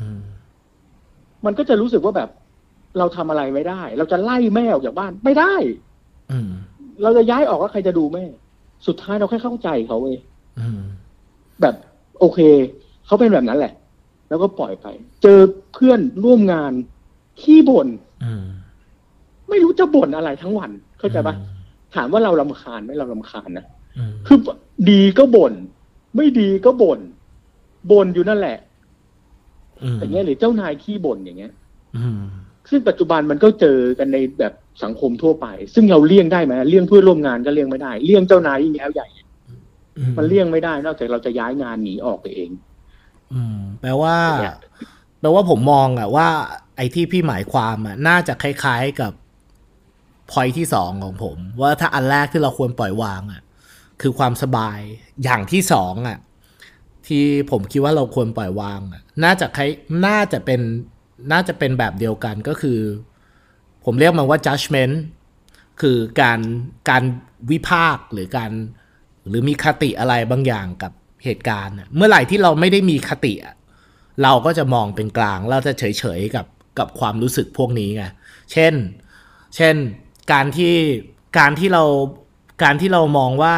[0.00, 0.20] อืม
[1.44, 2.28] มันก็จะรู้สึกว่าแบบ
[2.98, 5.54] เราทำอะไรไม่ได้ เราจะไล่แม่ออกจากบ้านไม่ได้
[6.32, 6.50] อืม
[7.02, 8.24] เราจะย้ายออกแล้วใครจะดูแม่
[8.86, 10.20] สุดท้ายเราแค่เข้าใจเขาเอง
[10.60, 10.80] อืม
[11.60, 11.74] แบบ
[12.20, 12.40] โอเค
[13.06, 13.72] เขาเป็นแบบนั้นแหละ
[14.28, 14.86] แล้วก็ปล่อยไป
[15.22, 15.38] เจอ
[15.74, 16.72] เพื่อนร่วมงาน
[17.40, 17.88] ขี้บ่น
[18.24, 18.44] อืม
[19.48, 21.34] ไม่รู้จะบ่นอะไรทั้งวัน เข้าใจปะ
[21.94, 23.66] ถามว่าเราลำคาญไหมเราลำคาญนะ
[23.98, 24.38] อืมคือ
[24.90, 25.54] ดีก็บ่น
[26.16, 27.00] ไม่ดีก็บ่น
[27.90, 28.58] บ่นอยู่นั่นแหละ
[29.92, 31.52] มอย่างเงี้ยหรือเจ้านายขี้บ่นอย่างเงี้ย
[31.96, 32.22] อืม
[32.70, 39.08] ซึ่งปัจจุบันมันก็เจอกันในแบบสังคมทั่วไป ซึ่งเราเลี่ยงได้ไหมเลี่ยงเพื่อนร่วมงานก็เลี่ยงไม่ได้ เลี่ยงเจ้านายยิ่งแล้วใหญ่
[39.98, 42.50] อืมันเลี่ยงไม่ได้ นอกจากเราจะย้ายงานหนีออกไปเอง
[43.32, 44.56] อืม แปลว่าเนี่ย
[45.20, 46.28] แปลว่าผมมองอะว่า
[46.76, 49.12] ไอ้ที่พี่หมายความอะน่าจะคล้าย ๆกับ
[50.30, 53.42] พอยที่สองของผม ว่าถ้าอันแรกที่เราควรปล่อยวางอะ
[54.00, 54.78] คือความสบาย
[55.24, 56.18] อย่างที่สองอะ
[57.06, 59.70] ที่ผมคิดว่าเราควรปล่อยวางอะน่าจะคล้าย
[60.06, 60.60] น่าจะเป็น
[61.32, 62.78] น่าจะเป็นแบบเดียวกันก็คือ
[63.84, 64.94] ผมเรียกมันว่า judgment
[65.80, 66.40] คือการ
[66.90, 67.02] การ
[67.50, 68.52] วิพากหรือการ
[69.28, 70.92] หรือมีคติอะไรบางอย่างกับ
[71.24, 73.34] เหตุการณ์ เมื่อไหร่ที่เราไม่ได้มีคติ
[74.22, 76.46] เราก็จะมองเป็นกลาง เราจะเฉยๆกับ
[76.78, 78.04] กับความรู้สึกพวกนี้ไง
[78.52, 78.74] เช่น
[79.56, 79.76] เช่น
[80.32, 80.74] การที่
[81.38, 81.84] การที่เรา
[82.62, 83.56] การที่เรามองว่า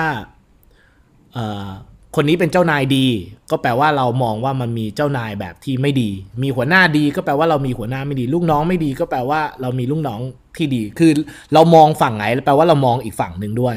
[1.32, 1.68] เอ่อ
[2.16, 3.06] คนนี้เป็นเจ้านายดี
[3.50, 6.10] ก็แปลว่าเรามองว่ามันมีเจ้านายแบบที่ไม่ดี
[6.42, 10.20] มีหัวหน้าดี ก็แปลว่าเรามีหัวหน้าไม่ดี ลูกน้องไม่ดี ก็แปลว่าเรามีลูกน้อง
[10.56, 11.10] ที่ดี คือ
[11.54, 13.76] เรามองฝั่งไหนแปลว่าเรามองอีกฝั่งหนึ่งด้วย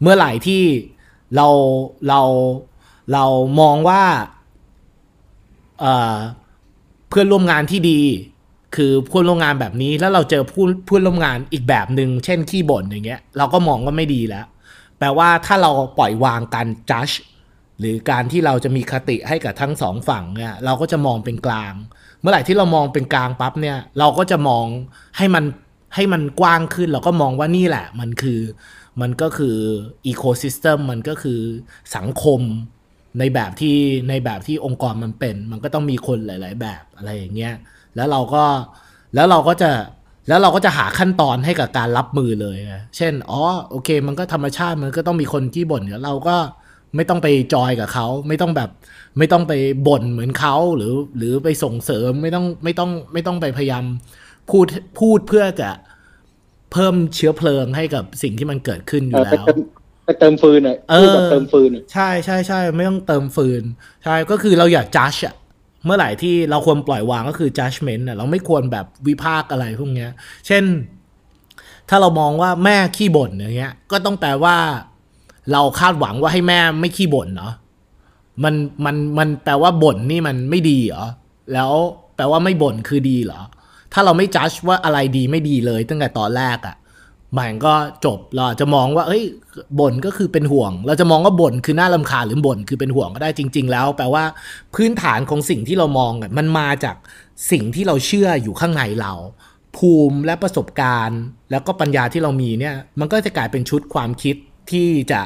[0.00, 0.62] เมื่อไหร่ที่
[1.36, 1.48] เรา
[2.08, 2.20] เรา
[3.12, 3.24] เรา
[3.60, 4.02] มองว่า
[5.80, 6.16] เอ่อ
[7.08, 8.00] เพื่อนร่วมงานที่ดี
[8.76, 14.46] คือเพื่อนร่วมงานแบบนี้ แล้วเราเจอผู้เพื่อนร่วมงานอีกแบบหนึ่งเช่นขี้บ่นอย่างเงี้ย เราก็มองว่าไม่ดีแล้ว
[14.98, 17.08] แปลว่าถ้าเราปล่อยวางการจัด
[17.80, 21.72] หรือการที่เราจะมีคติให้กับทั้งสองฝั่งเนี่ยเราก็จะมองเป็นกลาง
[22.20, 24.66] เมื่อไหร่ที่เรามองเป็นกลางปั๊บเนี่ยเราก็จะมอง
[25.16, 25.44] ให้มัน
[25.94, 28.40] ให้มันกว้างขึ้นเราก็มองว่านี่แหละ มันคือ
[29.00, 29.56] มันก็คือ
[30.06, 31.40] อีโคซิสเต็มมันก็คือ
[31.96, 32.40] สังคม
[33.18, 33.76] ในแบบที่
[34.08, 37.54] ในแบบที่องค์กรมันเป็น มันก็ต้องมีคนหลาย ๆ แบบอะไรอย่างเงี้ย
[37.96, 38.44] แล้วเราก็
[39.14, 39.70] แล้วเราก็จะ
[40.28, 46.36] แล้วเราก็จะหาขั้นตอนให้กับการรับมือเลยนะเช่น อ๋อ โอเค มันก็ธรรมชาติ มันก็ต้องมีคนที่บ่นเราก็
[46.96, 48.70] ไม่ต้องไปจอยกับเขาไม่ต้องแบบ
[49.18, 49.52] ไม่ต้องไป
[49.86, 53.84] บ่นเหมือนเขาหรือ หรือไปส่งเสริมไม่ต้องไม่ต้องไม่ต้องไปพยายาม
[54.50, 54.66] พูด
[55.00, 55.70] พูดเพื่อจะ
[56.72, 59.44] เพิ่มเชื้อเพลิงให้กับสิ่งที่มันเกิดขึ้นอยู่แล้ว
[60.04, 63.62] ไปเติมฟืนอะพูดแบบเติมฟืนใช่ใช่ใช่ไม่ต้องเติมฟืน
[64.04, 65.34] ใช่ก็คือเราอยากจัดอะ
[65.84, 70.10] เมื่อไหร่ที่เราควรปล่อยวางก็คือ judgment อะเราไม่ควรแบบวิพากษ์อะไรพวกเนี้ย
[70.46, 70.64] เช่น
[71.88, 74.56] ถ้าเรามองว่าแม่ขี้บ่นอย่างเงี้ย ก็ต้องแปลว่า
[75.52, 77.52] เราคาดหวังว่าให้แม่ไม่ขี้บ่นเนาะ
[78.44, 81.04] มันมันมันแปลว่าบ่นนี่มันไม่ดีเหรอ
[81.52, 81.72] แล้ว
[82.16, 83.40] แปลว่าไม่บ่นคือดีเหรอ
[83.92, 86.76] ถ้าเราไม่จัดว่าอะไรดีไม่ดีเลยตั้งแต่ตอนแรกอะ่ะ
[87.38, 89.22] มันก็จบเราจะมองว่า เอ้ย
[89.80, 94.24] บ่นก็คือเป็นห่วง เราจะมองว่าบ่นคือน่าลำคาหรือบ่นคือเป็นห่วงก็ได้จริง ๆ แล้ว แปลว่า
[94.74, 96.96] พื้นฐานของสิ่งที่เรามองอะมันมาจาก
[97.50, 99.12] สิ่งที่เราเชื่ออยู่ข้างในเรา
[99.76, 104.36] ภูมิและประสบการณ์ แล้วก็ปัญญาที่เรามีเนี่ย มันก็จะกลายเป็นชุดความคิด
[104.70, 105.20] ที่จะ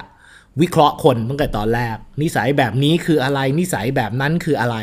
[0.60, 4.76] วิเคราะห์คนตั้งแต่ตอนแรก นิสัยแบบนี้คืออะไร นิสัยแบบนั้นคืออะไร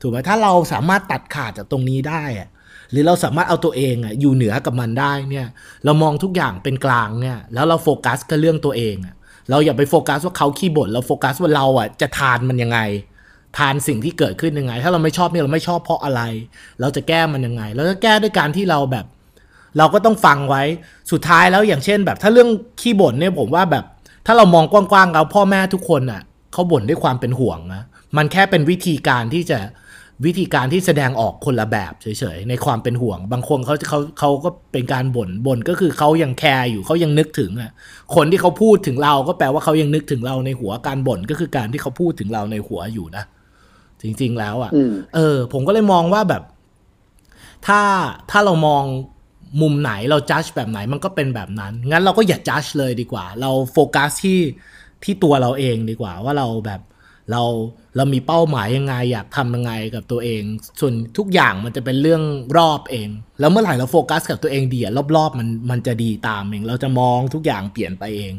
[0.00, 2.48] ถูกไหมถ้าเราสามารถตัดขาดจากตรงนี้ได้อะ
[2.90, 5.46] หรือเราสามารถเอาตัวเองอะอยู่เหนือกับมันได้เนี่ย
[5.84, 9.14] เรามองทุกอย่างเป็นกลางเนี่ยแล้วเราโฟกัสกับเรื่องตัวเองอะ
[9.50, 12.78] เราอย่าไปโฟกัสว่าเขาขี้บ่นเราโฟกัสว่าเราอะจะทานมันยังไง
[13.58, 16.22] ทานสิ่งที่เกิดขึ้นยังไง ถ้าเราไม่ชอบเนี่ยเราไม่ชอบเพราะอะไร
[16.80, 19.06] เราจะแก้มันยังไงเราจะแก้ด้วยการที่เราแบบ
[19.78, 20.62] เราก็ต้องฟังไว้
[21.12, 22.48] สุดท้ายแล้วอย่างเช่น แบบถ้าเรื่อง
[22.80, 23.84] ขี้บ่นเนี่ยผมว่าแบบ
[24.26, 27.82] ถ้าเรามองกว้างๆเราพ่อแม่ทุกคนอะเขาบ่นด้วยความเป็นห่วงนะ
[28.16, 29.58] มันแค่เป็นวิธีการที่จะ
[30.26, 32.06] วิธีการที่แสดงออกคนละแบบเฉ
[32.36, 37.70] ยๆในความเป็นห่วง บางคนเขาเขาเขาก็เป็นการบ่นบ่นก็คือเขายังแคร์อยู่เขายังนึกถึงอะ
[38.14, 43.24] คนที่เขาพูดถึงเราก็แปลว่าเขายังนึกถึงเราในหัวการบ่นก็คือการที่เขาพูดถึงเราในหัวอยู่นะ
[44.02, 44.70] จริง ๆ แล้วอะ
[45.14, 46.42] เออ ผมก็เลยมองว่าแบบ
[47.66, 47.80] ถ้า
[48.30, 48.84] ถ้าเรามอง
[49.60, 54.40] มุมไหนเราจัดแบบไหนมันก็เป็นแบบนั้น งั้นเราก็อย่าจัดเลยดีกว่า เราโฟกัสที่
[55.04, 56.80] ที่ตัวเราเองดีกว่าว่าเราแบบ
[57.30, 57.42] เรา
[57.96, 60.42] เรามีเป้าหมายยังไงอยากทำยังไงกับตัวเอง
[60.80, 62.22] ส่วนทุกอย่างมันจะเป็นเรื่อง
[62.58, 63.08] รอบเอง
[63.40, 68.34] แล้วเมื่อไหร่เราโฟกัสกับตัวเองดีอะรอบๆมันมันจะดีตามเอง เราจะมองทุกอย่างเปลี่ยนไปเอง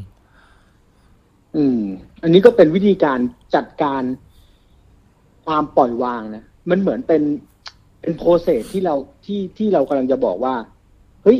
[1.56, 1.82] อืม
[2.24, 3.20] อันนี้ก็เป็นวิธีการ
[3.56, 4.02] จัดการ
[5.46, 7.22] ความปล่อยวางนะมันเหมือนเป็น
[8.02, 10.56] เป็นโปรเซสที่เราที่ที่เรากำลังจะบอกว่า
[11.26, 11.40] เฮ้ย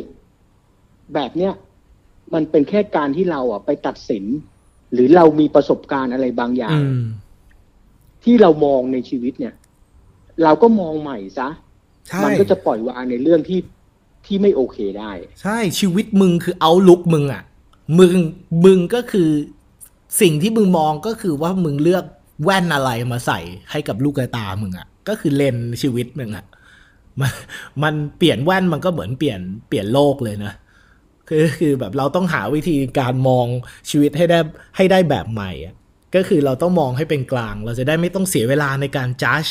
[1.14, 1.54] แบบเนี้ย
[2.34, 4.26] มันเป็นแค่การที่เราอะไปตัดสิน
[4.94, 6.80] หรือเรามีประสบการณ์อะไรบางอย่าง
[8.24, 9.54] ที่เรามองในชีวิตเนี่ย
[10.44, 11.50] เราก็มองใหม่ซะ
[12.24, 13.60] มันก็จะปล่อยวางในเรื่องที่
[14.26, 17.44] ที่ไม่โอเคได้ ใช่ชีวิตมึงคือเอาลุกมึงอะ
[18.00, 18.18] มึง
[18.66, 19.30] มึงก็คือ
[20.22, 22.06] สิ่งที่มึงมองก็คือว่ามึงเลือก
[22.44, 23.40] แว่นอะไรมาใส่
[23.72, 26.46] ให้กับลูกตามึงอะ ก็คือเลนชีวิตมึงอะ
[27.22, 27.32] มัน
[27.84, 30.54] มันเปลี่ยนแว่นมันก็เหมือนเปลี่ยนเปลี่ยนโลกเลยนะ
[31.30, 33.48] คือคือแบบเราต้องหาวิธีการมอง
[33.90, 34.40] ชีวิตให้ได้
[34.76, 35.74] ให้ได้แบบใหม่อะ
[36.16, 39.46] ก็คือเราต้องมองให้เป็นกลาง เราจะได้ไม่ต้องเสียเวลาในการจัด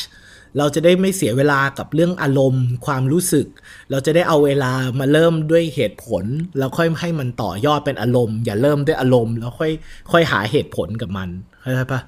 [0.57, 3.47] เราจะได้ไม่เสียเวลากับเรื่องอารมณ์ ความรู้สึก
[3.91, 6.23] เราจะได้เอาเวลามาเริ่มด้วยเหตุผล
[6.57, 9.71] แล้วค่อยให้มันต่อยอดเป็นอารมณ์ อย่าเริ่มด้วยอารมณ์แล้วค่อย
[10.11, 11.29] ค่อยหาเหตุผลกับมัน
[11.61, 12.01] เข้าใจปะ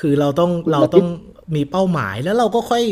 [0.00, 1.06] คือเราต้องเราต้อง
[1.54, 2.84] มีเป้าหมายแล้วเราก็ค่อย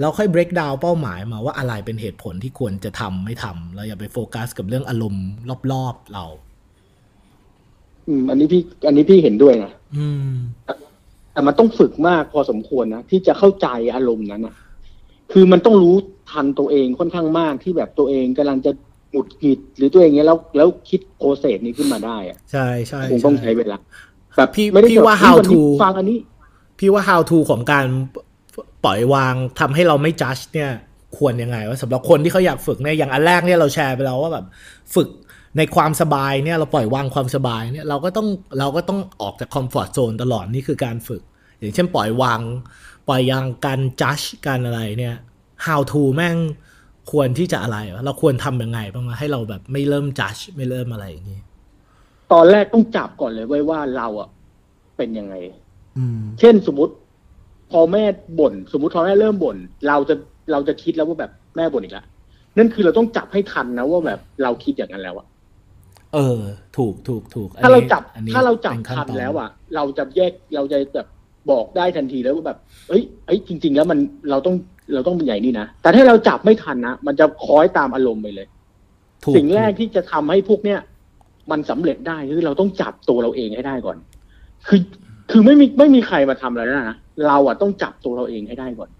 [0.00, 5.26] เราค่อย break down เป้าหมายมาว่าอะไรเป็นเหตุผลที่ควรจะทำไม่ทำเราอย่าไปโฟกัสกับเรื่องอารมณ์
[5.72, 6.24] รอบๆเรา
[8.08, 10.32] อืม อันนี้พี่ อันนี้พี่เห็นด้วยนะอืม
[11.32, 14.54] แต่มันต้องฝึกมากพอสมควรนะที่จะเข้าใจอารมณ์นั้นอะ
[15.32, 15.96] คือมันต้องรู้
[16.30, 18.72] ทันตัวเองค่อนข้างมากที่แบบตัวเองกำลังจะ
[19.10, 23.78] หงุดหงิดหรือตัวเองเนี้ยแล้วแล้วคิด process นี้ขึ้นมาได้อะใช่ใช่คงต้องใช้เวลา
[24.36, 26.18] แบบพี่พี่ว่า how to ฟังอันนี้
[26.78, 27.86] พี่ว่า how to ของการ
[28.84, 30.70] ปล่อยวางทำให้เราไม่จัดเนี่ย
[31.16, 34.44] ควรยังไงว่าสำหรับคนที่เขาอยากฝึกเนี่ยอย่างอันแรกเนี่ยเราแชร์ไปแล้วว่าแบบ
[34.94, 35.08] ฝึก
[35.58, 41.22] ในความสบายเนี่ยเราปล่อยวางความสบายเนี่ยเราก็ต้องเราก็ต้องออกจาก comfort zone ตลอดนี่คือการฝึก
[41.58, 42.40] อย่างเช่นปล่อยวาง
[43.08, 45.14] ปล่อยวางการจัดการอะไรเนี่ย
[45.66, 46.36] how to แม่ง
[47.12, 51.40] ควรที่จะอะไรวะเราควรทำยังไงบ้างวะให้เราแบบไม่เริ่มจัดไม่เริ่มอะไรอย่างนี้
[52.32, 54.28] ตอนแรกต้องจับก่อนเลยไว้ยว่าเราอะ
[54.96, 55.34] เป็นยังไง
[55.98, 57.03] อืมเช่นสมมติพ
[57.78, 58.04] อแม่
[58.40, 59.56] บ่น สมมติพอแม่เริ่มบ่น
[59.88, 60.14] เราจะ
[60.52, 62.06] เราจะคิดแล้วว่าแบบแม่บ่นอีกแล้ว
[62.58, 65.26] นั่นคือเราต้องจับให้ทันนะว่าแบบเราคิดอย่างนั้นแล้วอะ
[66.14, 66.40] เออ
[66.76, 71.06] ถูกถูกถูกอันถ้าเรานี้จับอันนี้ถ้าเราจับป็ขั้ทันตอแล้วอะเราจะแยกเราจะแบบ
[71.50, 72.58] บอกได้ทันทีแล้วว่าแบบ
[72.88, 73.98] เอ้ยเอ้ยจริง ๆ แล้วมัน
[74.30, 74.54] เราต้อง
[74.94, 78.46] เราต้องเป็นใหญ่นี่นะแต่ถ้าเราจับไม่ทันนะมันจะคล้อยตามอารมณ์ไปเลย
[79.24, 80.78] ถูกสิ่งแรกที่จะทำให้พวกเนี้ย
[81.50, 83.96] มันสำเร็จได้คือเราต้องจับตัวเราเองให้ได้ก่อน
[84.68, 84.80] คือ
[85.30, 88.90] คือไม่มีไม่มีใครมาทำอะไรได้นะเราอะต้องจับตัวเราเองให้ได้ก่อน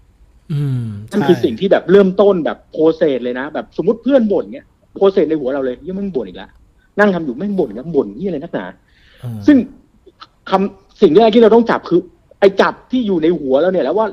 [0.51, 6.49] อืมนั่นใช่คือสิ่งที่แบบเริ่มต้นแบบโปรเซสเลยนะแบบสมมติเพื่อนบ่นเนี้ยโปรเซสในหัวเราเลยยังไม่งบ่นอีกแล้ว
[6.99, 8.65] นั่งทำอยู่ไม่งบ่นแล้วบ่นนี่อะไรนักหนา
[9.21, 9.57] เออซึ่ง
[10.49, 11.99] คำสิ่งแรกที่เราต้องจับคือ
[12.39, 14.07] ไอ้จับที่อยู่ในหัวเราเนี่ยแล้วว่า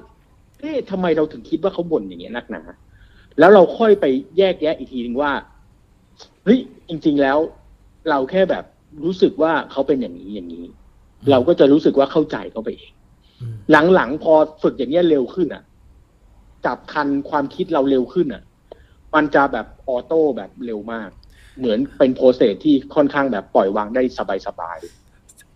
[0.61, 2.63] เอ๊ะทำไมเราถึงคิดว่าเขาบ่นอย่างเงี้ยนักหนา
[3.39, 4.05] แล้วเราค่อยไป
[4.39, 5.33] แยกแยะอีกทีนึงว่า
[6.45, 7.39] เฮ้ยจริง ๆแล้ว
[8.11, 8.65] เราแค่แบบ
[9.05, 10.65] รู้สึกว่าเขาเป็นอย่างนี้อย่างนี้
[11.31, 12.93] เราก็จะรู้สึกว่าเข้าใจเขาไปเอง
[13.41, 13.57] อืม
[13.95, 15.63] หลังๆพอฝึกอย่างเงี้ยเร็วขึ้นอะ
[16.67, 18.43] จับทันความคิดเราเร็วขึ้นอะ
[19.15, 21.11] มันจะแบบ auto แบบเร็วมาก
[21.59, 24.21] เหมือนเป็น process ที่ค่อนข้างแบบปล่อยวางได้ส
[24.61, 24.79] บาย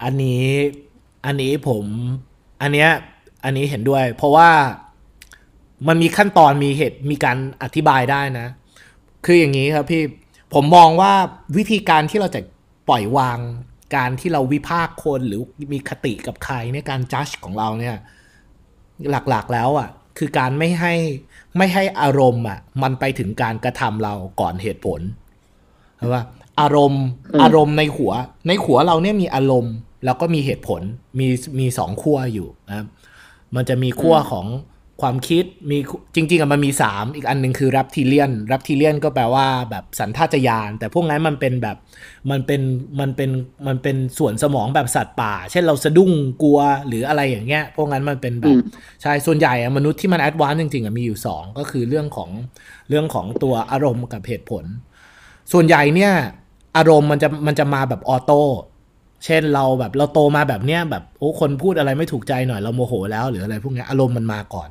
[0.02, 0.46] อันนี้
[1.26, 1.84] อันนี้ผม
[2.62, 2.90] อันเนี้ย
[3.44, 4.50] อันนี้เห็นด้วย เพราะว่า
[5.88, 8.46] มันมีขั้นตอนมีเหตุมีการอธิบายได้นะ
[9.24, 10.02] คืออย่างนี้ครับพี่
[10.54, 11.12] ผมมองว่า
[11.56, 12.40] วิธีการที่เราจะ
[12.88, 13.38] ปล่อยวาง
[13.94, 15.40] การที่เราวิพากษ์คนหรือ
[15.72, 17.96] มีอคติกับใครเนี่ยการจัดของเราเนี่ย
[19.10, 20.94] หลักๆแล้วอะคือการไม่ให้
[21.56, 25.00] ไม่ให้อารมณ์อะมันไปถึงการกระทำเราก่อนเหตุผล
[25.98, 26.24] ใช่ปะ
[26.60, 27.04] อารมณ์
[27.42, 28.12] อารมณ์ในหัว
[28.48, 30.82] ในหัวเราเนี่ยมีอารมณ์ แล้วก็มีเหตุผล
[31.18, 31.26] มี
[31.58, 32.86] มีสองขั้วอยู่นะครับ
[33.54, 34.46] มันจะมีขั้วของ
[35.02, 35.78] ความคิดมี
[36.14, 41.76] จริงๆอะมันมีสามอีกอันหนึ่งคือรับทีเลียนรับทีเลียนก็แปลว่าแบบสันทัตญาณแต่พวกนั้นมันเป็นแบบ
[42.30, 42.60] มันเป็น
[43.00, 43.30] มันเป็น
[43.66, 48.60] มันเป็นส่วนสมองแบบสัตว์ป่า เช่นเราสะดุ้งกลัวหรืออะไรอย่างเงี้ย พวกนั้นมันเป็นแบอืม
[49.02, 52.30] ใช่ส่วนใหญ่อะมนุษย์ที่มัน advance จริงๆอะมีอยู่สองก็คือเรื่องของ
[52.88, 54.64] เรื่องของตัวอารมณ์กับเหตุผล
[55.52, 56.12] ส่วนใหญ่เนี่ย
[56.76, 58.42] อารมณ์มันจะมันจะมาแบบ auto
[59.24, 64.68] เช่นเราแบบเราโตมาแบบเนี้ยแบบโอ้คนพูดอะไรไม่ถูกใจหน่อยเราโมโหแล้วหรืออะไรพวกเนี้ยอารมณ์มันมาก่อน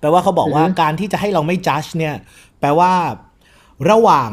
[0.00, 2.14] แปลว่าเขาบอกว่าอือฮึการที่จะให้เราไม่จัดเนี่ย
[2.60, 2.92] แปลว่า
[3.90, 4.30] ระหว่าง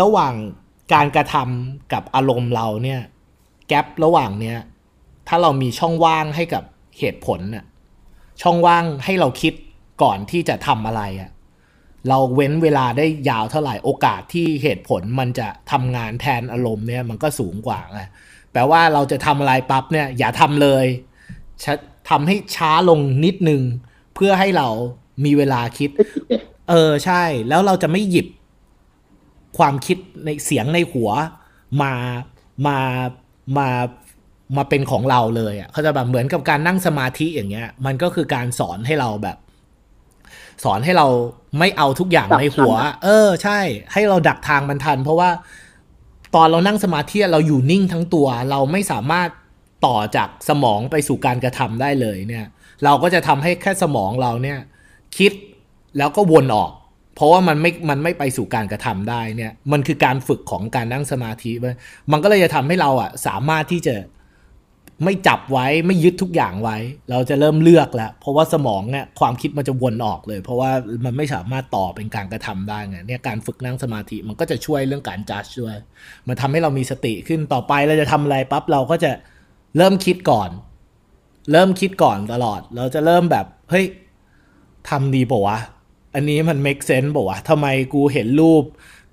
[0.00, 0.34] ระหว่าง
[0.94, 3.00] การกระทำกับอารมณ์เราเนี่ย
[3.68, 4.58] แกลบระหว่างเนี้ย
[5.28, 6.62] ถ้าเรามีช่องว่างให้กับ
[6.98, 7.64] เหตุผลน่ะ
[8.42, 9.54] ช่องว่างให้เราคิด
[10.02, 11.30] ก่อนที่จะทำอะไรอะ
[12.08, 18.00] เราเว้นเวลาได้ยาวเท่าไหร่โอกาสที่เหตุผลมันจะทำงานแทนอารมณ์เนี่ย มันก็สูงกว่าไง
[18.52, 20.86] แปลว่าเราจะทำอะไรปั๊บเนี่ย อย่าทำเลย
[21.64, 21.74] ชะ
[22.10, 23.62] ทำให้ช้าลงนิดนึง
[24.16, 24.68] เพื่อให้เรา
[25.24, 25.90] มีเวลาคิด
[26.70, 28.26] เออใช่ แล้วเราจะไม่หยิบ
[29.58, 31.10] ความคิดในเสียงในหัว
[31.82, 31.92] มา
[32.66, 32.78] มา
[33.58, 33.68] มา
[34.56, 39.36] มาเป็นของเราเลยอะเขาจะแบบเหมือนกับการนั่งสมาธิอย่างเงี้ย มันก็คือการสอนให้เราแบบ
[40.64, 41.06] สอนให้เรา
[41.58, 42.74] ไม่เอาทุกอย่างในหัว
[43.04, 43.58] เออ ใช่
[43.92, 45.30] ให้เราดักทางมันทัน เพราะว่า
[46.34, 49.28] ตอนเรานั่งสมาธิเราอยู่นิ่งทั้งตัว เราไม่สามารถ
[49.86, 52.46] ต่อจากสมองไปสู่การกระทำได้เลยเนี่ย
[52.84, 54.58] เราก็จะทำให้แค่สมองเราเนี่ย
[55.16, 55.32] คิด
[55.98, 56.72] แล้วก็วนออก
[57.14, 61.52] เพราะว่ามันไม่ มันไม่ไปสู่การกระทำได้เนี่ย มันคือการฝึกของการนั่งสมาธิ
[62.12, 63.96] มันก็เลยจะทำให้เราอะสามารถที่จะ
[65.04, 66.76] ไม่จับไว้ไม่ยึดทุกอย่างไว้
[67.10, 70.70] เราจะเริ่มเลือกแล้ว เพราะว่าสมองเนี่ยความคิดมันจะวนออกเลย เพราะว่า
[71.04, 75.74] มันไม่สามารถต่อเป็นการกระทำได้ไงเนี่ยการฝึกนั่งสมาธิมันก็จะช่วยเรื่องการจัดช่วย
[76.26, 79.12] มันทำให้เรามีสติขึ้นต่อไปเราจะทำอะไรปั๊บเราก็จะ
[79.76, 80.50] เริ่มคิดก่อน
[81.52, 83.86] เริ่มคิดก่อนตลอด เราจะเริ่มแบบ เฮ้ย
[84.88, 85.58] ทำดีป่าวะ
[86.14, 88.64] อันนี้มัน make sense ป่าวะทำไมกูเห็นรูป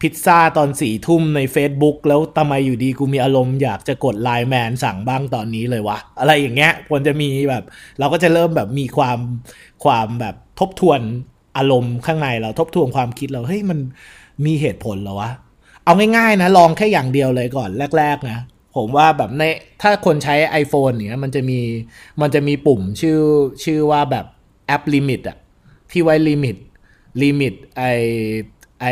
[0.01, 7.63] พิซซ่าตอนสี่ทุ่มใน Facebook แล้วทำไมอยู่ดีกูมีอารมณ์อยากจะกดไลน์แมนสั่งบ้างตอนนี้เลยวะ อะไรอย่างเงี้ยควรจะมีแบบ
[7.99, 9.19] เราก็จะเริ่มแบบมีความ
[9.83, 10.99] ความแบบทบทวน
[11.57, 13.79] อารมณ์ข้างในเราทบทวนความคิดเราเฮ้ยมัน
[14.45, 15.31] มีเหตุผลเหรอวะ
[15.85, 18.37] เอาง่ายๆนะ ลองแค่อย่างเดียวเลยก่อนแรก ๆ นะ
[18.75, 19.43] ผมว่าแบบใน
[19.81, 21.59] ถ้าคนใช้ iPhone เนี้ยมันจะมี
[22.21, 23.19] มันจะมีปุ่มชื่อ
[23.63, 24.25] ชื่อว่าแบบ
[24.67, 25.37] app limit อะ
[25.91, 26.55] ที่ไว้ limit
[27.23, 27.83] limit ไอ
[28.81, 28.85] ไอ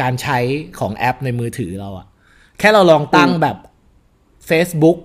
[0.00, 0.38] การใช้
[0.78, 2.06] ของแอปในมือถือเราอะ
[2.58, 3.56] แค่เราลองตั้งแบบ
[4.50, 4.98] Facebook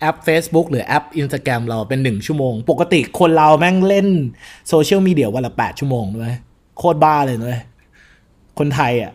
[0.00, 4.08] แอป Facebook หรือแอป Instagram เราเป็นหนึ่งชั่วโมง ปกติคนเราแม่งเล่น
[4.68, 6.34] social media วันละแปดชั่วโมงด้วย
[6.78, 7.58] โคตรบ้าเลยด้วย
[8.58, 9.12] คนไทยอะ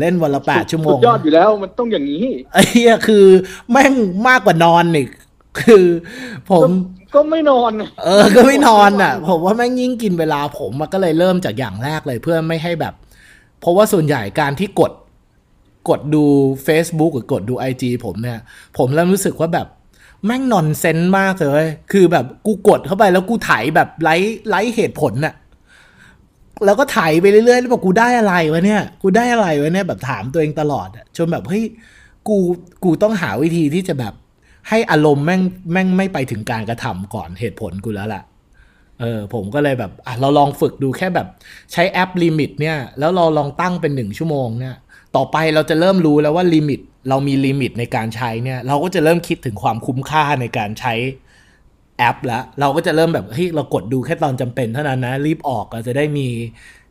[0.00, 3.26] เล่นวันละแปดชั่วโมสุงดยอดอยู่แล้วมันต้องอย่างนี้ไอ้เหี้ยคือ
[3.70, 3.92] แม่ง
[4.28, 5.08] มากกว่านอนอีก
[5.60, 5.86] คือ
[6.50, 6.70] ผม
[7.14, 7.72] ก็ไม่นอน
[8.04, 12.94] เออ ก็ไม่นอนอะ ผมว่าแม่งยิ่งกินเวลาผมมันก็เลยเริ่มจากอย่างแรกเลยเพื่อไม่ให้แบบ
[13.60, 14.92] เพราะว่าส่วนใหญ่การที่กด
[15.88, 16.24] กดดู
[16.66, 18.40] Facebook หรือกดดู IG ผมเนี่ย
[18.78, 19.66] ผมเริ่มรู้สึกว่าแบบ
[20.26, 24.16] แม่งนอนเซนมากเลย คือแบบกูกดเข้าไปแล้วกูถ่ายแบบไร้
[24.48, 25.34] ไร้เหตุผลน่ะ
[26.64, 31.64] แล้วก็ถ่ายไปเรื่อยๆแล้วบอกกูได้อะไรวะเนี่ย กูได้อะไรวะเนี่ยแบบถามตัวเองตลอดอะจนแบบเฮ้ย
[32.28, 32.36] กู
[32.84, 34.14] กูต้องหาวิธีที่จะแบบ
[34.68, 35.42] ให้อารมณ์แม่ง
[35.72, 38.22] แม่งไม่ไปถึงการกระทำก่อนเหตุผลกูแล้วแหละ
[39.00, 41.26] เออผมก็เลยแบบอะเราลองฝึกดูแค่แบบ
[41.72, 44.74] ใช้ app limit เนี่ย แล้วเราลองตั้งเป็นหนึ่งชั่วโมงเนี่ย
[45.16, 50.94] ต่อไปเราจะเริ่มรู้แล้วว่า limit เรามี limit ในการใช้เนี่ย เราก็จะเริ่มคิดถึงความคุ้มค่าในการใช้
[51.98, 56.26] แอปแล้วเราก็จะเริ่มแบบเฮ้ยเรากดดูแค่ตอนจำเป็นเท่านั้นนะ รีบออกเราจะได้มี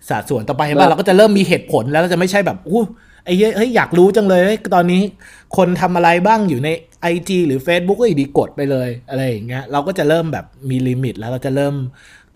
[0.10, 2.84] สัดส่วนต่อไปเห็นป่ะเราก็จะเริ่มมีเหตุผลแล้วเราจะไม่ใช่แบบอู้
[3.26, 5.02] ไอ้เหี้ยเฮ้ยอยากรู้จังเลยเฮ้ยตอนนี้
[5.58, 6.70] คนทำอะไรบ้างอยู่ใน
[7.14, 11.76] IG หรือ Facebook ก็อีดีกดไปเลยอะไรอย่างเงี้ยเราก็จะเริ่มแบบมีลิมิต แล้วเราจะเริ่ม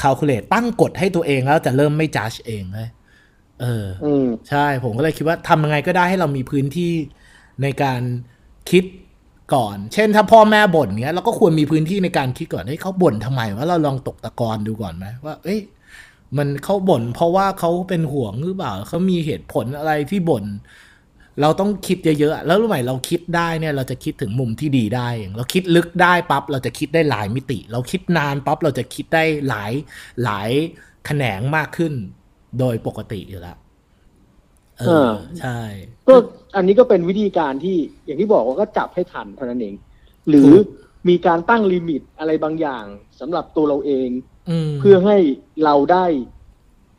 [0.01, 2.89] calculate ตั้งกฎให้ตัวเองแล้วจะเริ่มไม่ judge เองเลย
[3.62, 6.93] เอออืมใช่ผมก็เลยคิดว่าทำยังไงก็ได้ให้เรามีพื้นที่
[7.62, 8.01] ในการ
[8.69, 8.84] คิด
[9.55, 15.59] ก่อน เช่นถ้าพ่อแม่บ่นเนี้ยเราก็ควรมีพื้นที่ในการคิดก่อนให้เขาบ่นทำไมว่าเราลองตกตะกอนดูก่อนไหมว่า เอ้ย
[16.37, 20.45] มันเขาบ่นเพราะว่าเขาเป็นห่วงหรือเปล่าเขามีเหตุผลอะไรที่บ่น
[21.41, 29.71] เราต้องคิดเยอะๆ แล้วรู้ไหมเราคิดได้เนี่ยเราจะคิดถึงมุมที่ดีได้เองเราคิดลึกได้ปั๊บเราจะคิดได้หลายมิติ เราคิดนานปั๊บเราจะคิดได้หลาย
[30.23, 30.49] หลาย
[31.05, 31.93] แขนงมากขึ้น
[32.59, 33.57] โดยปกติอยู่แล้ว
[34.87, 35.59] เออาใช่
[36.07, 36.15] ก็
[36.55, 39.75] อันนี้ก็เป็นวิธีการที่อย่างที่บอกว่าก็จับให้ทันเท่านั้นเอง
[40.29, 40.65] หรือถูก
[41.09, 42.85] มีการตั้งลิมิตอะไรบางอย่าง
[43.19, 44.09] สำหรับตัวเราเอง
[44.49, 45.17] อืมเพื่อให้
[45.63, 46.05] เราได้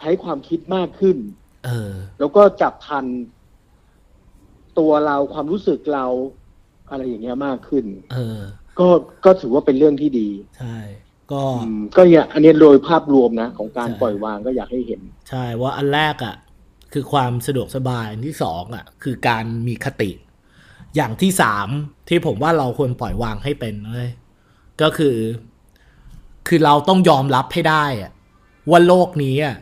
[0.01, 1.17] ใช้ความคิดมากขึ้น
[1.65, 3.07] เออแล้วก็จับทัน
[4.79, 6.07] ตัวเราความรู้สึกเรา
[6.91, 8.39] อะไรอย่างเงี้ยมากขึ้นเออ
[8.79, 8.89] ก็
[9.25, 10.77] ก็ถือว่าเป็นเรื่องที่ดี ใช่
[11.33, 16.35] ก็อืมก็อย่าอันนี้โดยภาพรวมนะ ของการใช่ปล่อยวางก็อยากให้เห็น ใช่ว่าอันแรกอะ
[16.93, 20.11] คือความสะดวกสบายที่สองอะคือการมีคติ
[20.97, 21.69] อย่างที่สาม
[22.09, 24.11] ที่ผมว่าเราควรปล่อยวางให้เป็นเลย
[24.83, 25.17] ก็คือ
[26.49, 28.13] คือเราต้องยอมรับให้ได้อะ
[28.71, 29.57] ว่าโลกนี้อะ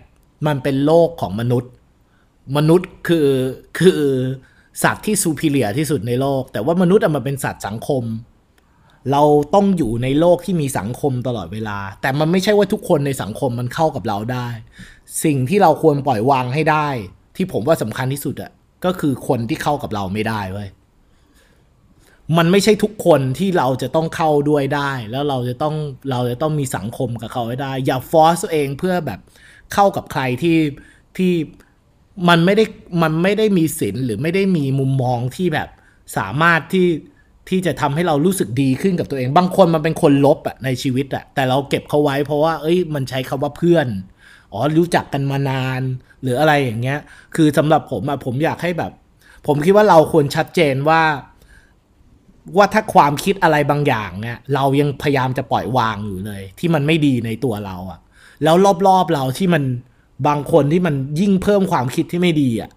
[0.47, 1.73] มันเป็นโลกของมนุษย์
[2.57, 3.29] มนุษย์คือ
[3.79, 4.03] คือ
[4.83, 8.05] สัตว์ที่ซูพิเลียที่สุดในโลก แต่ว่ามนุษย์อะมันเป็นสัตว์สังคม
[9.12, 9.23] เรา
[9.55, 14.49] ต้องอยู่ในโลกที่มีสังคมตลอดเวลา แต่มันไม่ใช่ว่าทุกคนในสังคมมันเข้ากับเราได้
[15.25, 16.88] สิ่งที่เราควรปล่อยวางให้ได้
[17.37, 18.51] ที่ผมว่าสำคัญที่สุดอะ
[18.85, 20.69] ก็คือคนที่เข้ากับเราไม่ได้เว้ย
[22.38, 25.75] มันไม่ใช่ทุกคนที่เราจะต้องเข้าด้วยได้ แล้วเราจะต้อง
[26.11, 29.21] เราจะต้องมีสังคมกับเขาให้ได้ อย่าฟอสตัวเองเพื่อแบบ
[29.75, 30.59] เข้ากับใครที่
[31.16, 31.33] ที่
[32.29, 32.64] มันไม่ได้
[33.03, 35.69] มันไม่ได้มีศีลหรือไม่ได้มีมุมมองที่แบบ
[36.16, 36.88] สามารถที่
[37.49, 43.87] ที่จะทำให้เรารู้สึกดีขึ้นกับตัวเอง บางคนมันเป็นคนลบอะในชีวิตอะแต่เราเก็บเขาไว้เพราะว่า เอ้ย มันใช้คำว่าเพื่อน
[44.53, 45.83] อ๋อรู้จักกันมานาน
[46.23, 46.99] หรืออะไรอย่างเงี้ย
[47.35, 48.93] คือสำหรับผมอะผมอยากให้แบบ
[49.47, 51.03] ผมคิดว่าเราควรชัดเจนว่า
[52.57, 58.01] ว่าถ้าความคิดอะไรบางอย่างเนี่ย เรายังพยายามจะปล่อยวางอยู่เลย ที่มันไม่ดีในตัวเราอะ
[58.45, 58.57] แล้ว
[58.89, 59.63] รอบๆเราที่มัน
[60.27, 62.71] บางคนที่มันยิ่งเพิ่มความคิดที่ไม่ดีอะ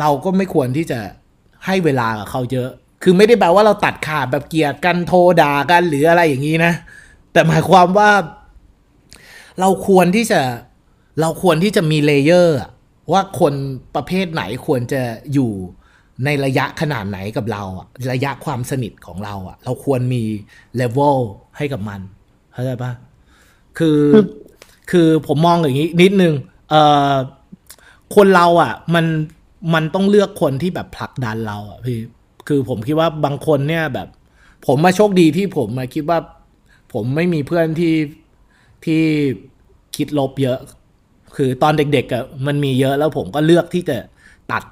[0.00, 0.98] เราก็ไม่ควรที่จะ
[1.66, 2.70] ให้เวลากับเขาเยอะ
[3.02, 6.72] คือไม่ได้แปลว่าเราตัดขาดแบบเกลียดกันโทรด่ากันหรืออะไรอย่างนี้นะ
[7.32, 8.10] แต่หมายความว่า
[9.60, 10.40] เราควรที่จะ
[11.20, 12.70] เราควรที่จะมี layer อะ
[13.12, 13.54] ว่าคน
[13.94, 15.02] ประเภทไหนควรจะ
[15.34, 15.52] อยู่
[16.24, 20.22] ในระยะขนาดไหนกับเราอะระยะความสนิทของเราอะเราควรมี
[20.76, 21.18] เลเวล
[21.56, 22.00] ให้กับมัน
[22.52, 22.92] เข้าใจปะ
[23.78, 24.24] คือคือ
[24.90, 26.34] คือผมมองอย่างนี้นิดนึง
[26.70, 27.14] เอ่อ
[28.16, 29.06] คนเราอะมัน
[29.74, 31.98] มันต้องเลือกคนที่แบบผลักดันเราอะพี่
[32.48, 34.08] คือผมคิดว่าบางคนเนี่ยแบบ
[34.66, 36.18] ผมมาโชคดีที่ผมมาคิดว่า
[36.92, 37.94] ผมไม่มีเพื่อนที่
[38.84, 39.02] ที่
[39.96, 40.58] คิดลบเยอะ
[41.36, 43.96] คือตอนเด็กๆมันมีเยอะแล้วผมก็เลือกที่จะ
[44.52, 44.62] ตัด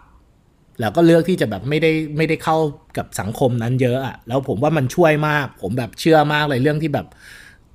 [0.80, 2.56] แล้วก็เลือกที่จะแบบไม่ได้ไม่ได้เข้า
[2.96, 7.06] กับสังคมนั้นเยอะอะแล้วผมว่ามันช่วยมาก ผมแบบเชื่อมากเลยเรื่องที่แบบ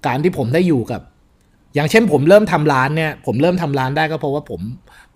[0.07, 1.01] การที่ผมได้อยู่กับ
[1.75, 4.61] อย่างเช่นผมเริ่มทำร้านเนี่ย ผมเริ่มทำร้านได้ก็เพราะว่าผม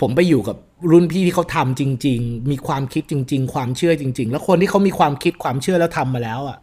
[0.01, 0.57] ผมไปอยู่กับ
[0.91, 6.57] รุ่นพี่ที่เขาทำจริง ๆ มีความคิดจริง ๆ ความเชื่อจริง ๆ แล้วคนที่เขามีความคิดความเชื่อแล้วทำมาแล้วอะ่ะ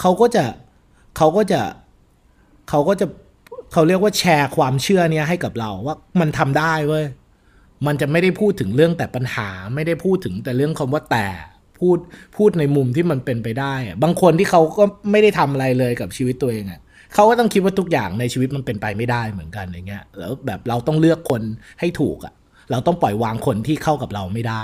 [0.00, 0.44] เขาก็จะ
[1.16, 1.60] เขาก็จะ
[2.68, 3.06] เขาก็จะ
[3.72, 7.04] เขาเรียกว่าแชร์ความเชื่อเนี้ยให้กับเราว่ามันทำได้เว้ย
[7.86, 11.26] มันจะไม่ได้พูดถึงเรื่องแต่ปัญหา ไม่ได้พูดถึงแต่เรื่องคำว่าแต่
[11.78, 11.98] พูด
[12.36, 16.80] พูดในมุมที่มันเป็นไปได้อะบางคนที่เขาก็ไม่ได้ทำอะไรเลยกับชีวิตตัวเองอะ่ะ
[17.14, 21.42] เขาก็ต้องคิดว่าทุกอย่างในชีวิตมันเป็นไปไม่ได้เหมือนกันอย่างเงี้ยแล้วแบบเราต้องเลือกคน
[21.80, 22.34] ให้ถูกอะ่ะ
[22.70, 24.62] เราต้องปล่อยวางคนที่เข้ากับเราไม่ได้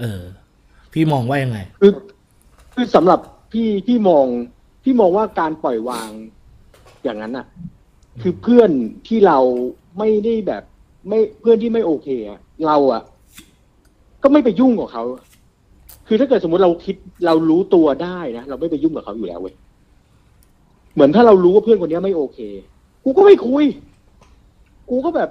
[0.00, 0.22] เออ
[0.92, 1.92] พี่มองว่ายังไงคือ
[2.74, 3.20] คือสำหรับ
[3.52, 4.26] พี่พี่มอง
[4.84, 6.08] พี่มองว่าการปล่อยวาง
[7.04, 7.46] อย่างนั้นอะ
[8.20, 8.70] คือเพื่อน
[9.06, 9.38] ที่เรา
[9.98, 10.62] ไม่ได้แบบ
[11.08, 13.02] ไม่เพื่อนที่ไม่โอเคอะเราอะ
[14.22, 15.04] ก็ไม่ไปยุ่งกับเขา
[16.06, 16.96] คือถ้าเกิดสมมติเราคิด
[17.26, 19.54] เรารู้ตัวได้นะเราไม่ไปยุ่งกับเขาอยู่แล้วเว้ย
[20.94, 22.38] เหมือนถ้าเรารู้ว่าเพื่อนคนนี้ไม่โอเค
[23.04, 23.64] กูก็ไม่คุย
[24.90, 25.30] กูก็แบบ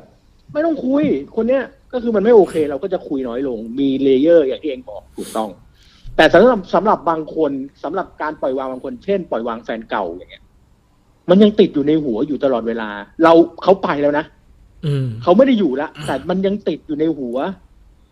[0.54, 1.04] ไม่ต้องคุย
[1.36, 1.64] คนเนี้ย
[1.94, 5.50] ก็คือมันไม่โอเค เราก็จะคุยน้อยลง มี layer อย่างที่เอ็งบอกถูกต้อง
[6.16, 7.52] แต่สำหรับสำหรับบางคน
[7.84, 10.41] สำหรับการปล่อยวางบางคน เช่นปล่อยวางแฟนเก่าอย่างเงี้ย
[11.30, 12.90] มันยังติดอยู่ในหัวอยู่ตลอดเวลา
[13.24, 14.26] เราเขาไปแล้วนะ
[14.86, 17.38] อืมเขาไม่ได้อยู่ละแต่มันยังติดอยู่ในหัว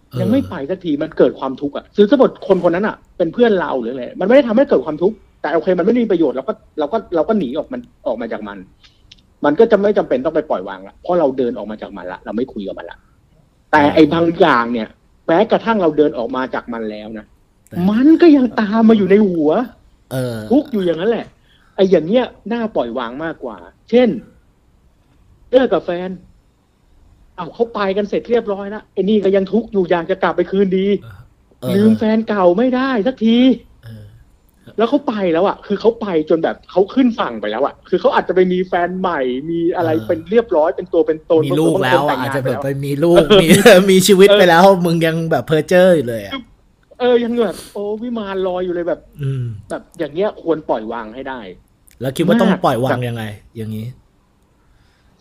[0.09, 8.57] เออยังไม่ไปสักทีมันเกิดความทุกข์อะคือสมมติคนคนนั้นอะ เป็นเพื่อนเราหรืออะไรมันไม่ได้ทำให้เกิดความทุกข์แต่โอเค มันไม่มีประโยชน์เราก็เราก็เราก็หนีออกมันออกมาจากมัน
[9.45, 12.97] มันก็จะไม่จำเป็นต้องไปปล่อยวางละเพราะเราเดินออกมาจากมันละเราไม่คุยกับมันละ
[13.71, 14.87] แต่ไอ้บางอย่างเนี่ย
[15.27, 17.25] แม้กระทั่งเราเดินออกมาจากมันแล้วนะ
[17.67, 19.51] แต่มันก็ยังตามมาอยู่ในหัว
[20.11, 21.25] เออทุกข์อยู่อย่างนั้นแหละ
[21.79, 23.57] ไอ้อย่างเงี้ยน่าปล่อยวางมากกว่า
[23.89, 24.09] เช่น
[25.51, 26.09] เลิกกับแฟน
[27.35, 30.87] เอาเขาไปกันเสร็จเรียบร้อยแล้วไอ้นี่ก็ยังทุกข์อยู่อยากจะกลับไปคืนดี
[31.61, 33.37] เออลืมแฟนเก่าไม่ได้สักที
[33.83, 34.05] เออ
[34.77, 43.47] แล้วเขาไปแล้วอะ คือเขาไปจนแบบเขาขึ้นฝั่งไปแล้วอะ คือเขาอาจจะไปมีแฟนใหม่ มีอะไรเออเป็นเรียบร้อย เป็นตัวเป็นตนมีลูกแล้วบางคนอาจแต่งงนจะแบบไปไปแล้วมีลูก มี
[43.91, 46.33] มีชีวิตไปแล้ว มึงยังแบบเพ้อเจ้ออยู่เลยอะ
[46.99, 51.39] เออ ยังแบบโอ้วิมานลอยอยู่เลยแบบ อืมแบบอย่างเงี้ยควรปล่อยวางให้ได้
[52.01, 53.23] แล้วคิดว่าต้องมากปล่อยวางยังไง
[53.57, 53.87] อย่างนี้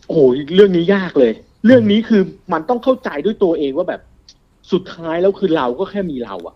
[0.05, 0.19] โอ้โห
[0.55, 1.33] เรื่องนี้ยากเลย
[1.65, 2.21] เรื่องนี้คือ
[2.53, 4.01] มันต้องเข้าใจด้วยตัวเองว่าแบบ
[4.71, 6.55] สุดท้ายแล้วคือเราก็แค่มีเราอะ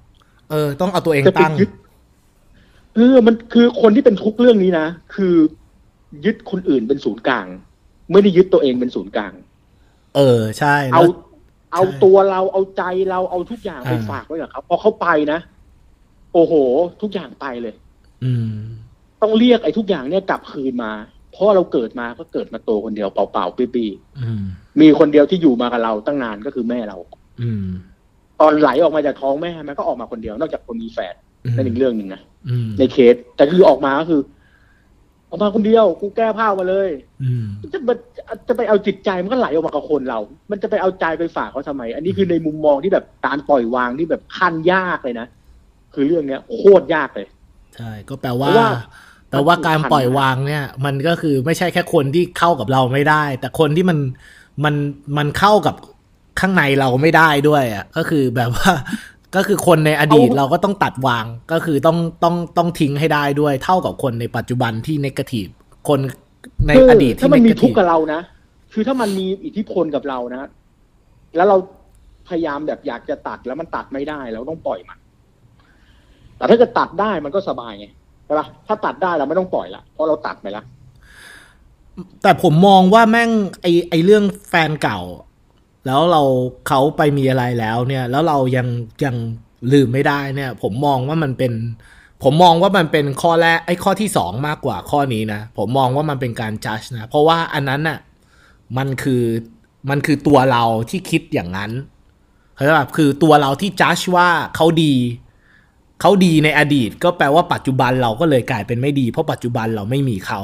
[0.51, 1.69] เออ ต้องเอาตัวเองจะไปตั้งยึด
[2.95, 5.35] เออ มันคือคนที่เป็นทุกข์เรื่องนี้นะ คือ
[6.25, 7.47] ยึดคนอื่นเป็นศูนย์กลาง
[8.11, 9.33] ไม่ได้ยึดตัวเองเป็นศูนย์กลาง
[10.15, 11.05] เออ ใช่แล้เอาว
[11.73, 15.39] เอาใช่ตัวเราเอาใจเราเอาทุกอย่างไปอ่าฝากไว้กับเขาพอเขาไปนะ
[16.33, 16.53] โอ้โห
[17.01, 17.73] ทุกอย่างไปเลย
[18.23, 18.53] อืม
[19.23, 20.91] ต้องเรียกไอ้ทุกอย่างเนี่ยกลับคืนมา
[21.31, 23.85] เพราะเราเกิดมาก็เกิดมาโตคนเดียวเปล่าๆปี
[24.19, 26.97] อืมๆมีคนเดียวที่อยู่มากับเราตั้งนานก็คือแม่เรา
[27.41, 27.65] อืม
[28.41, 31.15] ตอนไหลออกมาจากท้องแม่มันก็ออกมาคนเดียวนอกจากคนมีแฝด
[31.55, 34.21] นั่นอีกเรื่องหนึ่งนะอืมในเคสแต่คือออกมาก็คือ
[35.29, 36.89] ออกมาคนเดียวกูแก้ผ้ามาเลย
[37.23, 37.95] อืมจะมา
[38.47, 40.19] จะไปเอาจิตใจมันก็ไหลออกมากับคนเรา
[40.51, 45.27] มันจะไปเอาใจไปฝากเขาทำไม อันนี้คือในมุมมองที่แบบการปล่อยวางที่แบบขั้นยากเลยนะ
[45.93, 47.27] คือเรื่องเนี้ยโคตรยากเลย
[47.75, 48.69] ใช่ ก็แปลว่าเพราะว่า
[49.33, 53.97] แปลว่าการมันผูกพันปล่อยวางเนี่ย มันก็คือไม่ใช่แค่คนที่เข้ากับเราไม่ได้ แต่คนที่มัน
[54.63, 54.75] มัน
[55.17, 55.75] มันเข้ากับ
[56.39, 58.71] ข้างในเราไม่ได้ด้วยอะก็คือแบบว่า
[59.35, 65.47] ก็คือคนในอดีตเราก็ต้องตัดวางก็คือต้องต้องต้องทิ้งให้ได้ด้วย เท่ากับคนในปัจจุบันที่นกาทีฟ
[65.87, 65.99] คน
[66.65, 68.21] ในคืออดีตที่ถ้ามันมี negative ทุกข์กับเรานะ
[68.73, 70.43] คือถ้ามันมีอิทธิพลกับเรานะ
[71.35, 71.57] แล้วเรา
[72.27, 74.97] พยายามแบบอยากจะตัดแล้วมันตัดไม่ได้เราต้องปล่อยมัน
[76.37, 80.63] แต่ถ้าเกิดตัดได้มันก็สบายไงใช่ปะถ้าตัดได้เราไม่ต้องปล่อยละเพราะเราตัดไปละ
[82.21, 83.31] แต่ผมมองว่าแม่ง
[83.61, 84.99] ไอไอเรื่องแฟนเก่า
[85.85, 86.21] แล้วเรา
[86.67, 88.67] เขาไปมีอะไรแล้วเนี่ย แล้วเรายัง
[89.03, 89.15] ยัง
[89.73, 91.53] ลืมไม่ได้เนี่ย ผมมองว่ามันเป็น
[92.23, 97.99] ผมมองว่ามันเป็นข้อแรกไอ้ข้อที่สองมากกว่าข้อนี้นะ ผมมองว่ามันเป็นการจัดนะเพราะว่าอันนั้นน่ะ
[98.77, 99.23] มันคือ
[99.89, 101.71] มันคือตัวเราที่คิดอย่างนั้น
[102.55, 104.93] เข้าใจป่ะคือตัวเราที่จัดว่าเขาดี
[106.01, 110.41] เขาดีในอดีตก็แปลว่าปัจจุบันเราก็เลยกลายเป็นไม่ดี เพราะปัจจุบันเราไม่มีเขา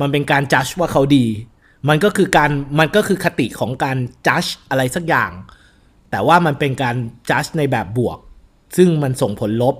[0.00, 1.26] มันเป็นการจัดว่าเขาดี
[1.88, 3.96] มันก็คือการมันก็คือคติของการ
[4.26, 5.30] จัดอะไรสักอย่าง
[6.10, 6.96] แต่ว่ามันเป็นการ
[7.30, 8.18] จัดในแบบบวก
[8.76, 9.76] ซึ่งมันส่งผลลบ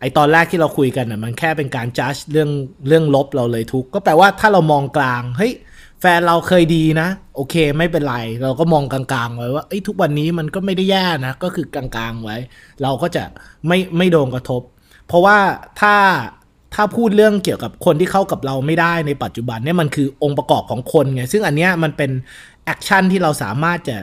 [0.00, 2.50] ไอตอนแรกที่เราคุยกันน่ะมันแค่เป็นการจัดเรื่อง
[2.88, 5.52] เรื่องลบเราเลยทุกก็แปลว่าถ้าเรามองกลางเฮ้ย
[6.00, 12.36] แฟนเราเคยดีนะ โอเคไม่เป็นไร เราก็มองกลางๆไว้ว่าเอ้ทุกวันนี้มันก็ไม่ได้แย่นะ ก็คือกลางๆไว้
[12.82, 13.24] เราก็จะ
[13.66, 14.62] ไม่ไม่โดนกระทบ
[15.06, 15.38] เพราะว่า
[15.80, 15.94] ถ้า
[16.74, 22.10] ถ้าพูดเรื่องเกี่ยวกับคนที่เข้ากับเราไม่ได้ในปัจจุบันเนี่ยมันคือองค์ประกอบของคนไงซึ่งอันเนี้ยมันเป็น
[22.64, 23.98] action ที่เราสามารถจะ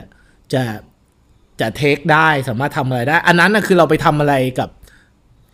[0.52, 0.62] จะ
[1.60, 4.70] จะ take ได้สามารถทำอะไรได้ อันนั้นนะคือเราไปทำอะไรกับ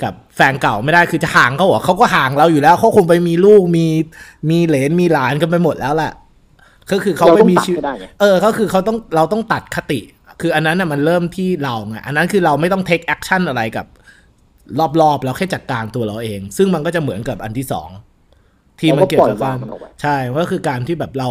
[0.03, 3.87] กับแฟนเก่าไม่ได้คือจะห่างเขาเหรอเขาก็ห่างเราอยู่แล้วเขาคงไปมีลูกมี
[4.51, 6.13] มีเหลนมีหลานกันไปหมดแล้วแหละ
[6.93, 10.01] ก็คือเขาเราไปต้องมีตัดชีวิตให้ได้ไงเออก็คือเขาต้องเราต้องตัดคติ
[10.41, 13.87] คืออันนั้นน่ะมันเริ่มที่เราไงอันนั้นคือเราไม่ต้อง take action อะไรกับ
[15.01, 17.89] รอบๆเราแค่จัดการตัวเราเอง ซึ่งมันก็จะเหมือนกับอันที่สอง
[18.81, 21.29] ที่มันเกี่ยวกับเราก็ปล่อยวาการงมันออกไปใช่ก็คือการที่แบบเรา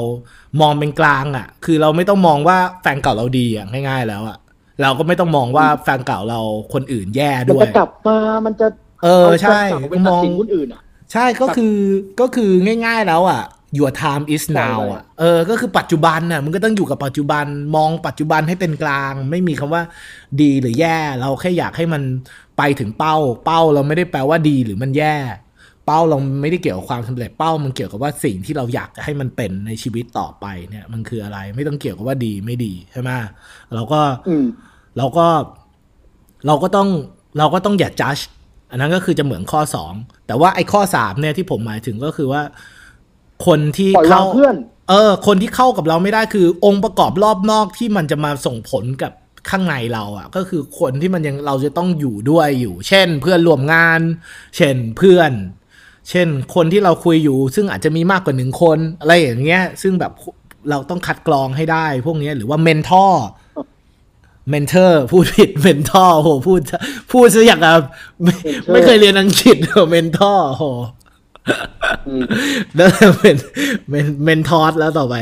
[0.62, 4.38] มองเป็นกลางอะ คือเราไม่ต้องมองว่าแฟนเก่าเราดีอะง่าย ๆ แล้วอะ
[4.82, 6.40] เราก็ไม่ต้องมองว่าแฟนเก่าเรา
[6.74, 8.68] คนอื่นแย่มันด้วยจะกลับมามันจะ
[9.04, 10.82] เออใช่เอาแฟนเก่าไปมตัดองสินคนอื่นอะ
[11.14, 11.76] ใช่ก็คือ
[12.20, 12.52] ก็คือ
[12.86, 13.42] ง่าย ๆแล้วอะ
[13.78, 17.46] your time is now อะเออ ก็คือปัจจุบันน่ะมันก็ต้องอยู่กับปัจจุบัน
[17.76, 19.84] มองปัจจุบันให้เป็นกลาง ไม่มีคำว่า
[20.42, 22.02] ดีหรือแย่ เราแค่อยากให้มัน
[22.58, 23.16] ไปถึงเป้า
[23.46, 25.16] เป้าเราไม่ได้แปลว่าดีหรือมันแย่
[25.86, 33.10] เป้าเราไม่ได้เกี่ยวกับความสำเร็จเป้า มันเกี่ยวกับว่าสิ่งที่เราอยากจะให้มันเป็นในชีวิตต่อไปเนี่ย มันคืออะไรไม่ต้องเกี่ยวกับว่าดีไม่ดีใช่ไหม
[33.74, 34.46] เราก็อืม
[34.98, 35.28] เราก็
[36.48, 36.90] เราก็ต้อง
[37.38, 38.18] เราก็ต้องอย่าจัด
[38.72, 39.94] อันนั้นก็คือจะเหมือนข้อสอง
[40.28, 42.42] แต่ว่าไอ้ข้อสามเนี่ยที่ผมหมายถึงก็คือว่า
[43.48, 44.56] คนที่ปล่อยวางเข้าเพื่อน
[44.90, 49.12] เออ คนที่เข้ากับเราไม่ได้คือ องค์ประกอบรอบนอกที่มันจะมาส่งผลกับ
[49.50, 54.02] ข้างในเราอะ่ะ ก็คือคนที่มันยังเราจะต้องอยู่ด้วยอยู่ เช่น เพื่อนร่วมงาน
[54.58, 55.32] เช่นเพื่อน
[56.10, 60.12] เช่น คนที่เราคุยอยู่ ซึ่งอาจจะมีมากกว่าหนึ่งคนอะไรอย่างเงี้ย ซึ่งแบบ
[60.70, 63.26] เราต้องคัดกรองให้ได้ พวกเนี้ยหรือว่าเมนทอร์
[64.50, 66.62] เมนเทอร์พูดผิดเมนทอร์โหพูด
[67.12, 67.82] พูดซะอย่างแบบ
[68.24, 69.58] ไม่ Mentor ไม่เคยเรียนอังกฤษ
[69.90, 70.64] เมนทอร์โห
[72.08, 72.24] อืม
[72.76, 72.90] แล้ว
[73.22, 73.36] เป็น
[73.90, 75.16] เมนเมนทอสแล้วต่อไป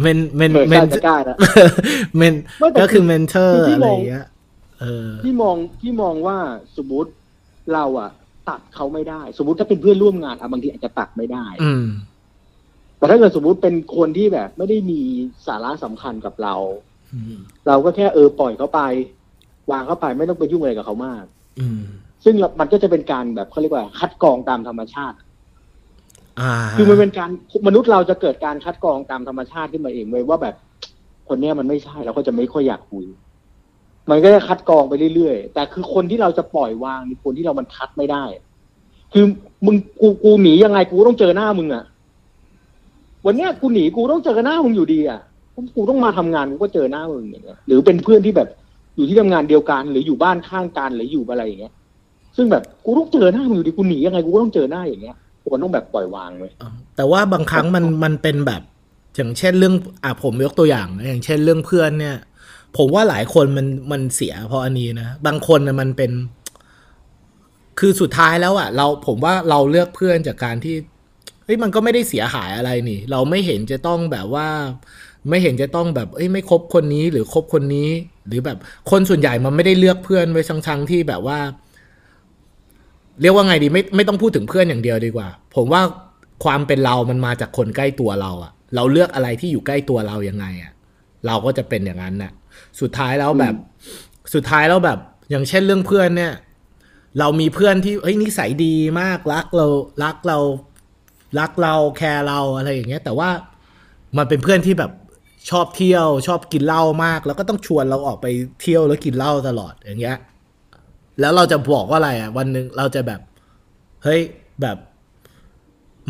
[0.00, 1.36] เมนเมนเปิดเมได้นจะกล้านะ
[2.16, 4.26] เมนไม่แต่ก็คือเมนเทอร์คือที่อะไรมองอย่างเงี้ย
[4.80, 6.36] เออที่มองที่มองว่า
[6.76, 7.10] สมมติ
[7.74, 8.10] เราอะ
[8.48, 11.86] ตัดเขาไม่ได้ สมมติถ้าเป็นเพื่อนร่วมงานอะบางทีอาจจะตัดไม่ได้ อืม
[12.98, 15.00] แต่ถ้าเกิดสมมติเป็นคนที่แบบ ไม่ได้มี
[15.46, 16.54] สาระสำคัญกับเรา
[17.14, 18.80] อืมเราก็แค่เออปล่อยเขาไป
[19.70, 21.24] วางเขาไปไม่ต้องไปยุ่งอะไรกับเขามาก
[21.60, 21.82] อืม
[22.28, 25.16] ซึ่งมันก็จะเป็นการแบบเขาเรียกว่า คัดกรองตามธรรมชาติ
[26.40, 27.30] อ่าคือมันเป็นการ
[27.66, 30.54] มนุษย์เราจะเกิดการคัดกรองตามธรรมชาติขึ้นมาเองเลยว่าแบบ
[31.28, 33.04] คนเนี้ยมันไม่ใช่เราก็จะไม่ค่อยอยากคุย
[34.10, 38.24] มันก็จะคัดกรองไปเรื่อยๆแต่คือคนที่เราจะปล่อยวางนี่คนที่เรามันคัดไม่ได้
[39.12, 39.24] คือ
[39.66, 41.84] มึงกูกูหนียังไงกูก็ต้องเจอหน้ามึงอะ
[43.26, 45.20] วันเนี้ยกูหนีกูต้องเจอหน้ามึงอยู่ดีอะ
[45.76, 48.48] กูต้องมาทำงานกูก็เจอหน้ามึงอย่างเงี้ยหรือเป็นเพื่อนที่แบบ
[48.96, 51.72] อยู่ที่ทำงานเดียวกัน หรืออยู่บ้านข้างกันหรืออยู่อะไรอย่างเงี้ย
[52.38, 55.16] ซึ่งแบบกูต้องเจอหน้ามึงอยู่ดีกูหนียังไงกูก็ต้องเจอหน้าอย่างเงี้ย
[55.48, 56.52] ควรต้องแบบปล่อยวางเลย
[56.96, 58.62] แต่ว่าบางครั้งมันมันเป็นแบบ
[59.16, 59.74] อย่างเช่นเรื่อง
[60.04, 62.16] อะผมยกตัวอย่างอย่างเช่นเรื่องเพื่อนเนี่ย
[62.76, 66.10] ผมว่าหลายคนมันมันเสียเพราะอันนี้นะบางคนนะมันเป็น
[67.78, 70.74] คือสุดท้ายแล้วอะ เราผมว่าเราเลือกเพื่อนจากการที่
[71.44, 74.48] เฮ้ยมันก็ไม่ได้เสียหายอะไรนี่ เราไม่เห็นจะต้องแบบว่า
[75.28, 77.88] ไม่เห็นจะต้องแบบ เอ้ยไม่คบคนนี้หรือคบคนนี้
[78.26, 78.58] หรือแบบ
[78.90, 81.38] คนส่วนใหญ่มันไม่ได้เลือกเพื่อนไว้ทั้งๆที่แบบว่า
[83.20, 85.82] เรียกว่าไงดีไม่ไม่ต้องพูดถึงเพื่อนอย่างเดียวดีกว่า ผมว่า
[86.44, 90.72] ความเป็นเรามันมาจากคนใกล้ตัวเราอะเราเลือกอะไรที่อยู่ใกล้ตัวเรายังไงอะ
[91.26, 92.32] เราก็จะเป็นอย่างนั้นน่ะ
[92.80, 93.54] สุดท้ายแล้วแบบ
[94.34, 94.98] สุดท้ายแล้วแบบ
[95.30, 96.32] อย่างเช่นเรื่องเพื่อนเนี่ย
[97.18, 99.66] เรามีเพื่อนที่เฮ้ยนิสัยดีมากรักเรา
[100.04, 100.38] รักเรา
[101.38, 103.30] รักเราแคร์เราอะไรอย่างเงี้ย แต่ว่า
[104.16, 104.92] มันเป็นเพื่อนที่แบบ
[105.50, 108.26] ชอบเที่ยว ชอบกินเหล้ามาก แล้วก็ต้องชวนเราออกไป
[108.62, 110.16] เที่ยวแล้วกินเหล้าตลอดอย่างเงี้ย
[111.20, 113.20] แล้วเราจะบอกว่าอะไรอะ วันหนึ่งเราจะแบบ
[114.04, 114.20] เฮ้ย
[114.62, 114.76] แบบ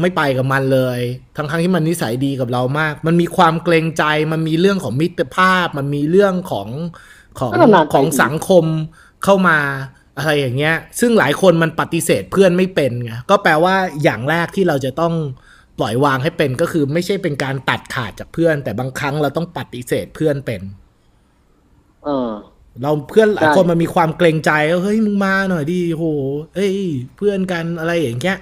[0.00, 1.00] ไม่ไปกับมันเลย
[1.36, 6.68] ทั้งทั้งๆที่มันนิสัยดีกับเรามาก มันมีความเกรงใจ มันมีเรื่องของมิตรภาพ มันมีเรื่องของ
[7.38, 8.64] ของก็นานๆไปของสังคม
[9.24, 9.59] เข้ามา
[10.18, 15.14] อะไรอย่างเงี้ย ซึ่งหลายคนมันปฏิเสธเพื่อนไม่เป็นไง ก็แปลว่าอย่างแรกที่เราจะต้อง
[15.78, 20.62] ปล่อยวางให้เป็นก็คือไม่ใช่เป็นการตัดขาดจากเพื่อน แต่บางครั้งเราต้องปฏิเสธเพื่อนเป็น
[22.04, 22.30] เออ
[22.82, 26.04] เราเพื่อนหลายใช่คนมันมีความเกรงใจว่าเฮ้ยมึงมาหน่อยดิโห
[26.54, 26.76] เอ้ย
[27.16, 28.38] เพื่อนกันอะไรอย่างเงี้ย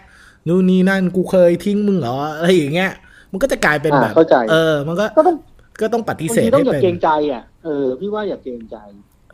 [0.49, 2.93] นู่นนี่นั่นกูเคยทิ้งมึงเหรออะไรอย่างเงี้ย
[3.32, 5.37] มันก็จะกลายเป็นอ่าแบบเข้าใจเออ มันก็ก็ต้อง
[5.80, 8.76] ก็ต้องปฏิบางเสธทีต้องให้อย่าเป็นเกรงใจอะเออพี่ว่าอย่าเกรงใจ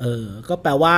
[0.00, 0.96] เออ ก็แปลว่า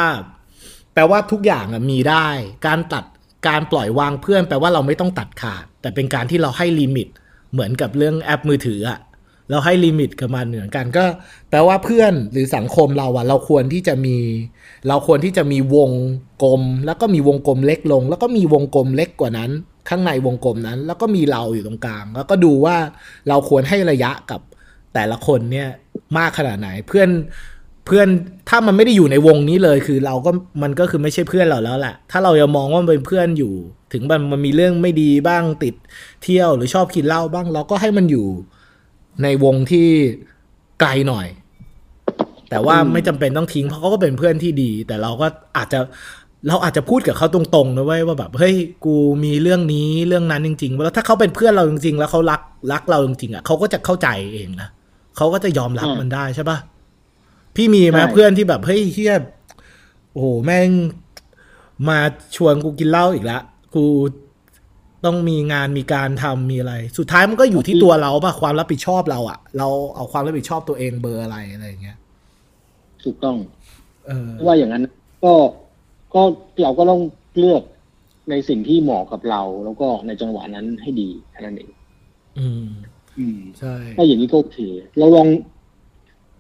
[0.95, 2.27] แปลว่าทุกอย่างอะมีได้
[2.67, 3.05] การตัด
[3.49, 7.09] การปล่อยวางเพื่อน แปลว่าเราไม่ต้องตัดขาด แต่เป็นการที่เราให้ limit
[7.53, 8.99] เหมือนกับเรื่องแอปมือถืออะ
[9.51, 11.05] เราให้ limit กับมันเหมือนกันก็
[11.51, 14.17] แปลว่าเพื่อนหรือสังคมเราอะเราควรที่จะมี
[14.89, 15.91] เราควรที่จะมีวง
[16.45, 19.51] กลม แล้วก็มีวงกลมเล็กลง แล้วก็มีวงกลมเล็กกว่านั้น
[19.89, 22.77] ข้างในวงกลมนั้น แล้วก็มีเราอยู่ตรงกลาง แล้วก็ดูว่า
[23.29, 24.41] เราควรให้ระยะกับ
[24.95, 25.69] แต่ละคนเนี่ย
[26.19, 27.09] มากขนาดไหนเพื่อน
[27.87, 28.09] เพื่อน
[28.49, 30.31] ถ้ามันไม่ได้อยู่ในวงนี้เลยคือเราก็
[30.63, 33.55] มันก็คือไม่ใช่เพื่อนเราแล้วแหละถ้าเรายังมองว่ามันเป็นเพื่อนอยู่
[33.93, 35.75] ถึงมันมันมีเรื่องไม่ดีบ้างติด
[36.23, 38.27] เที่ยวหรือชอบกินเหล้าบ้าง เราก็ให้มันอยู่
[39.23, 39.89] ในวงที่
[40.81, 41.27] ไกลหน่อย
[42.51, 45.79] แต่ว่าอืมไม่จำเป็นต้องทิ้งเพราะเขาก็เป็นเพื่อนที่ดี แต่เราก็อาจจะ
[46.49, 48.55] เราอาจจะพูดกับเขาตรงๆนะเว้ยว่าแบบเฮ้ย
[48.85, 52.41] กูมีเรื่องนี้เรื่องนั้นจริงๆแล้วถ้าเขาเป็นเพื่อนเราจริงๆ แล้วเขารัก
[52.73, 54.69] รักเราจริงๆอะเขาก็จะเข้าใจเองนะ
[55.17, 56.59] เขาก็จะยอมรับอืมมันได้ใช่ปะ
[57.57, 59.15] พี่มีไหมใช่เพื่อนที่แบบเฮ้ยเฮีย
[60.13, 60.71] โอ้โหแม่ง
[61.89, 61.99] มา
[62.37, 63.43] ชวนกูกินเหล้าอีกแล้ว
[63.75, 63.85] กู
[65.07, 71.99] ต้องมีงานมีการทำมีอะไร สุดท้ายมันก็อยู่ที่ตัวเราปะความรับผิดชอบเราอะเราเอาความรับผิดชอบตัวเองเบอร์อะไรอะไรอย่างเงี้ย
[73.05, 73.37] ถูกต้อง
[74.07, 74.85] เออว่าอย่างนั้น
[75.25, 75.33] ก็
[76.15, 76.23] ก็
[76.63, 77.01] เราก็ต้อง
[77.39, 77.63] เลือก
[78.31, 81.71] ในสิ่งที่เหมาะกับเรา แล้วก็ในจังหวะนั้นให้ดีแค่นั้นเอง
[82.39, 82.67] อืม
[83.19, 84.59] อืมใช่ถ้าอย่างนี้ก็โอเค
[84.99, 85.29] เราลอง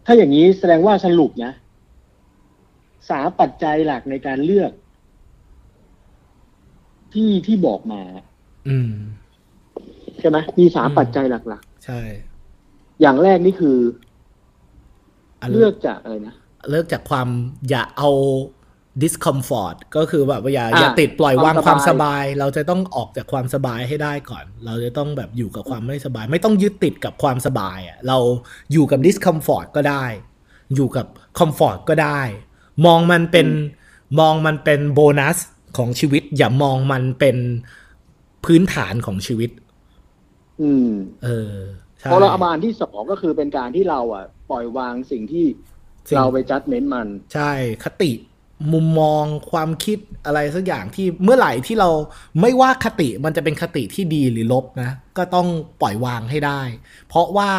[0.06, 1.52] ถ้าอย่างนี้แสดงว่าสรุปนะ
[3.10, 4.72] สามปัจจัยหลักในการเลือก
[7.14, 8.02] ที่ที่บอกมา
[8.68, 8.90] อืม
[10.18, 13.78] ใช่ไหมมีสามอืมปัจจัยหลักใช่ๆอย่างแรกนี่คือ
[15.40, 16.34] อันเลือกจากอะไรนะ
[16.70, 17.28] เลิกจากความ
[17.68, 18.10] อย่าเอา
[19.02, 28.18] discomfort ก็คือแบบว่าอย่าอะอย่าติดปล่อยวางความมคาวสสบายบาย เราจะต้องออกจากความสบายให้ได้ก่อน เราจะต้องแบบอยู่กับความไม่สบาย ไม่ต้องยึดติดกับความสบายอะเรา
[28.72, 30.04] อยู่กับ discomfort ก็ได้
[30.74, 31.06] อยู่กับ
[31.38, 32.20] comfort ก็ได้
[32.86, 33.48] มองมันเป็น
[34.20, 35.38] มองมันเป็นโบนัส
[35.76, 37.36] ของชีวิต อย่ามองมันเป็น
[38.44, 39.50] พื้นฐานของชีวิต
[40.62, 40.90] อืม
[41.24, 41.56] เออ
[42.00, 45.46] ใช่พอเราเอามาอันที่สองก็คือเป็นการที่เราอะ ปล่อยวางสิ่งที่
[46.08, 47.52] สิ่งเราไปจัดเม้นมัน ใช่
[47.84, 48.12] คติ
[48.72, 51.90] มุมมองความคิดอะไรสักอย่างที่เมื่อไหร่ที่เรา
[52.40, 55.48] ไม่ว่าคติมันจะเป็นคติที่ดีหรือลบนะ ก็ต้อง
[55.80, 56.60] ปล่อยวางให้ได้
[57.08, 57.50] เพราะว่า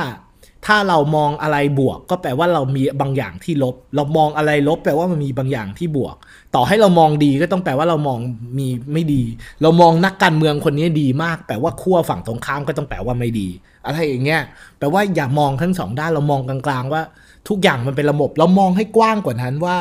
[0.66, 6.16] ถ้าเรามองอะไรบวก ก็แปลว่าเรามีบางอย่างที่ลบ เรามองอะไรลบ แปลว่ามันมีบางอย่างที่บวก
[6.55, 8.20] ต่อให้เรามองดีก็ต้องแปลว่าเรามอง
[8.57, 9.24] มีไม่ดี
[9.61, 13.47] เรามองนักการเมืองคนนี้ดีมาก แปลว่าขั้วฝั่งตรงข้ามก็ต้องแปลว่าไม่ดี
[13.86, 14.41] อะไรอย่างเงี้ย
[14.78, 17.01] แปลว่าอย่ามองทั้งสองด้าน เรามองกลางๆว่า
[17.47, 19.78] ทุกอย่างมันเป็นระบบ เรามองให้กว้างกว่านั้นว่า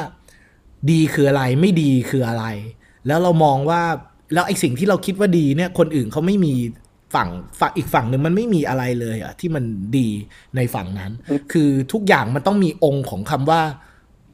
[0.91, 2.45] ดีคืออะไร ไม่ดีคืออะไร
[3.07, 3.83] แล้วเรามองว่า
[4.33, 6.55] แล้วไอ้สิ่งที่เราคิดว่าดีเนี่ย คนอื่นเขาไม่มี
[7.15, 7.29] ฝั่ง
[7.61, 9.65] ฝั่งอีกฝั่งหนึ่งมันไม่มีอะไรเลยอะที่มัน
[9.99, 10.09] ดี
[10.57, 13.61] ในฝั่งนั้นอืมคือทุกอย่างมันต้องมีองค์ของคำว่า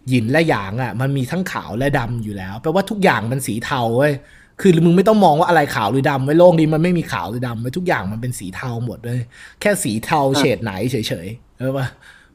[0.09, 4.13] หยินและหยางอะมันมีทั้งขาวและดำอยู่แล้วแปลว่าทุกอย่างมันสีเทาเว้ย
[4.61, 9.21] คือมึงไม่ต้องมองว่าอะไรขาวหรือดำไว้ยโลกนี้มันไม่มีขาวหรือดำไว้ยทุกอย่างมันเป็นสีเทาหมดเลย
[9.61, 11.87] แค่สีเทาเฉดไหนเฉยๆเออปะ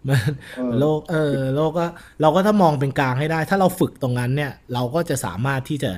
[0.08, 0.20] มัน
[0.58, 1.88] เออโลกเออโลกก็
[2.22, 5.92] เราก็ถ้ามองเป็นกลางให้ได้ ถ้าเราฝึกตรงนั้นเนี่ย เราก็จะสามารถที่จะ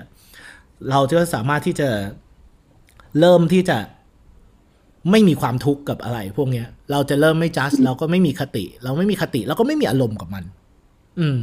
[0.89, 1.89] เราจะสามารถที่จะ
[3.19, 3.77] เริ่มที่จะ
[5.11, 10.43] ไม่มีความทุกข์กับอะไร พวกเนี้ย เราจะเริ่มไม่จัดเราก็ไม่มีคติ เราไม่มีคติ เราก็ไม่มีอารมณ์กับมัน
[11.19, 11.39] อืม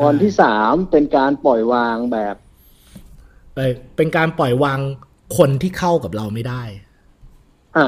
[0.00, 2.36] ตอนที่สามเป็นการปล่อยวางแบบ
[3.54, 3.58] ไป
[3.96, 4.78] เป็นการปล่อยวาง
[5.38, 6.62] คนที่เข้ากับเราไม่ได้
[7.76, 7.86] อ่า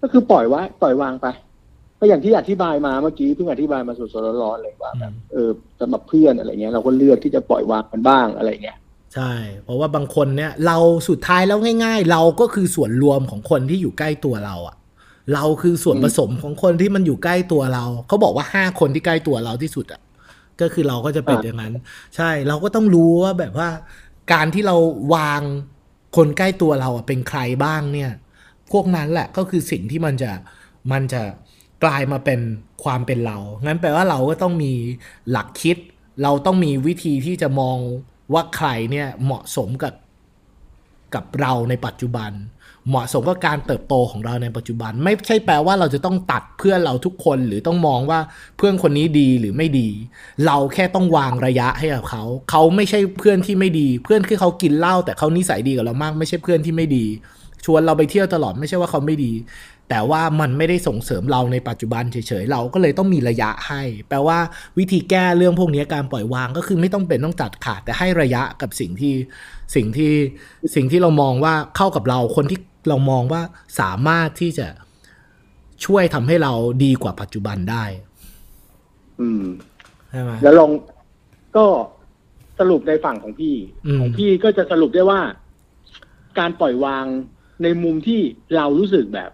[0.00, 1.26] ก็คือปล่อยไว้ปล่อยวางไป
[1.98, 5.50] ก็อย่างที่อธิบายมาเมื่อกี้เพิ่งอธิบายมาสดๆร้อนๆเลยว่าแบบอืมเออ
[5.80, 8.78] สำหรับเพื่อนอะไรเงี้ยเราก็เลือกที่จะปล่อยวางมันบ้างอะไรเงี้ย
[9.14, 9.32] ใช่
[9.64, 10.76] เพราะว่าบางคนเนี่ยเรา
[11.08, 14.76] สุดท้ายแล้วง่าย ๆ เราก็คือส่วนรวมของคนที่อยู่ใกล้ตัวเราอะ
[15.34, 20.00] เราคือส่วนผสมของคนที่มันอยู่ใกล้ตัวเรา เขาบอกว่าห้าคนที่ใกล้ตัวเราที่สุดอะ
[20.60, 21.74] ก็คือเราก็จะเป็นอย่างนั้น
[22.16, 23.68] ใช่เราก็ต้องรู้ว่าแบบว่า
[24.32, 24.76] การที่เรา
[25.14, 25.40] วาง
[26.16, 28.10] คนใกล้ตัวเราอะเป็นใครบ้างเนี่ย
[28.72, 30.32] พวกนั้นแหละก็คือสิ่งที่มันจะ
[30.92, 31.22] มันจะ
[31.84, 32.40] กลายมาเป็น
[32.84, 34.72] ความเป็นเรา งั้นแปลว่าเราก็ต้องมี
[35.30, 35.76] หลักคิด
[36.22, 37.78] เราต้องมีวิธีที่จะมอง
[38.32, 39.94] ว่าใครเนี่ยเหมาะสมกับ
[41.14, 42.32] กับเราในปัจจุบัน
[42.88, 48.20] เหมาะสมกับการเติบโตของเราในปัจจุบัน ไม่ใช่แปลว่าเราจะต้องตัดเพื่อนเราทุกคนหรือต้องมองว่า
[48.56, 49.88] เพื่อนคนนี้ดีหรือไม่ดี
[50.46, 57.06] เราแค่ต้องวางระยะให้กับเขาเขาไม่ใช่เพื่อนที่ไม่ดี เพื่อนที่เขากินเหล้าแต่เขานิสัยดีกับเรามาก ไม่ใช่เพื่อนที่ไม่ดี
[57.64, 59.32] ชวนเราไปเที่ยวตลอดไม่ใช่ว่าเขาไม่ดี
[59.90, 64.38] แต่ว่ามันไม่ได้ส่งเสริมเราในปัจจุบันเฉยๆ เราก็เลยต้องมีระยะให้ แปลว่า
[64.78, 69.14] วิธีแก้เรื่องพวกนี้การปล่อยวางก็คือไม่ต้องเป็นต้องตัดขาด แต่ให้ระยะกับสิ่งที่
[69.74, 70.12] สิ่งที่
[70.74, 72.58] สิ่งที่เรามองว่าเข้ากับเราคนที่
[72.88, 73.42] เรามองว่า
[73.80, 74.66] สามารถที่จะ
[75.84, 76.52] ช่วยทำให้เรา
[76.84, 77.84] ดีกว่าปัจจุบันได้
[79.20, 79.44] อืม
[80.10, 80.70] ใช่ไหมแล้วลอง
[81.56, 81.64] ก็
[82.58, 83.56] สรุปในฝั่งของพี่
[83.86, 85.20] อืมของพี่ก็จะสรุปได้ว่า
[86.38, 87.04] การปล่อยวาง
[87.62, 88.20] ในมุมที่
[88.56, 89.30] เรารู้สึกแบบ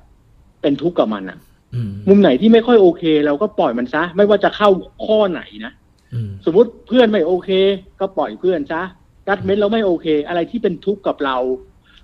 [0.62, 1.38] เป็นทุกข์กับมันอะ
[1.74, 4.68] อืมมุมไหนที่ไม่ค่อยโอเค เราก็ปล่อยมันซะ ไม่ว่าจะเข้า
[5.06, 5.72] ข้อไหนนะ
[6.14, 7.50] อืมสมมติเพื่อนไม่โอเค
[8.00, 8.82] ก็ปล่อยเพื่อนซะ
[9.28, 11.36] กัดเม็ดเราไม่โอเค อะไรที่เป็นทุกข์กับเรา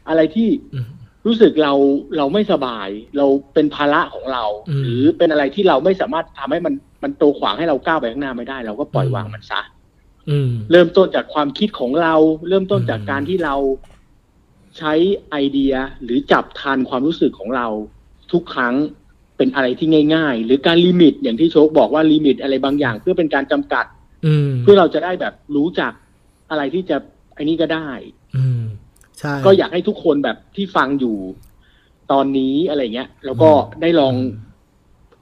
[0.09, 0.87] อะไรที่อืม
[1.27, 1.73] รู้สึกเรา
[2.17, 9.61] เราไม่สบาย เราเป็นภาระของเราอืมหรือเป็นอะไรที่เราไม่สามารถทำให้มันมันโตขวางให้เราก้าวไปข้างหน้าไม่ได้ เราก็ปล่อยวางมันซะ
[10.31, 12.15] อืมเริ่มต้นจากความคิดของเรา
[12.49, 13.55] เริ่มต้นจากอืมการที่เรา
[14.79, 14.93] ใช้
[15.31, 17.67] ไอเดียหรือจับทันความรู้สึกของเรา
[18.35, 18.75] ทุกครั้ง
[19.37, 23.85] เป็นอะไรที่ง่าย ๆ หรือการ limit อย่างที่โชคบอกว่า limit อะไรบางอย่าง เพื่อเป็นการจำกัด
[24.27, 25.93] อืมเพื่อเราจะได้แบบรู้จัก
[26.51, 26.97] อะไรที่จะ
[27.35, 27.89] ไอ้นี่ก็ได้
[28.37, 28.63] อืม
[29.19, 31.17] ใช่ก็อยากให้ทุกคนแบบที่ฟังอยู่
[32.13, 34.15] ตอนนี้อะไรเงี้ย แล้วก็อืมได้ลอง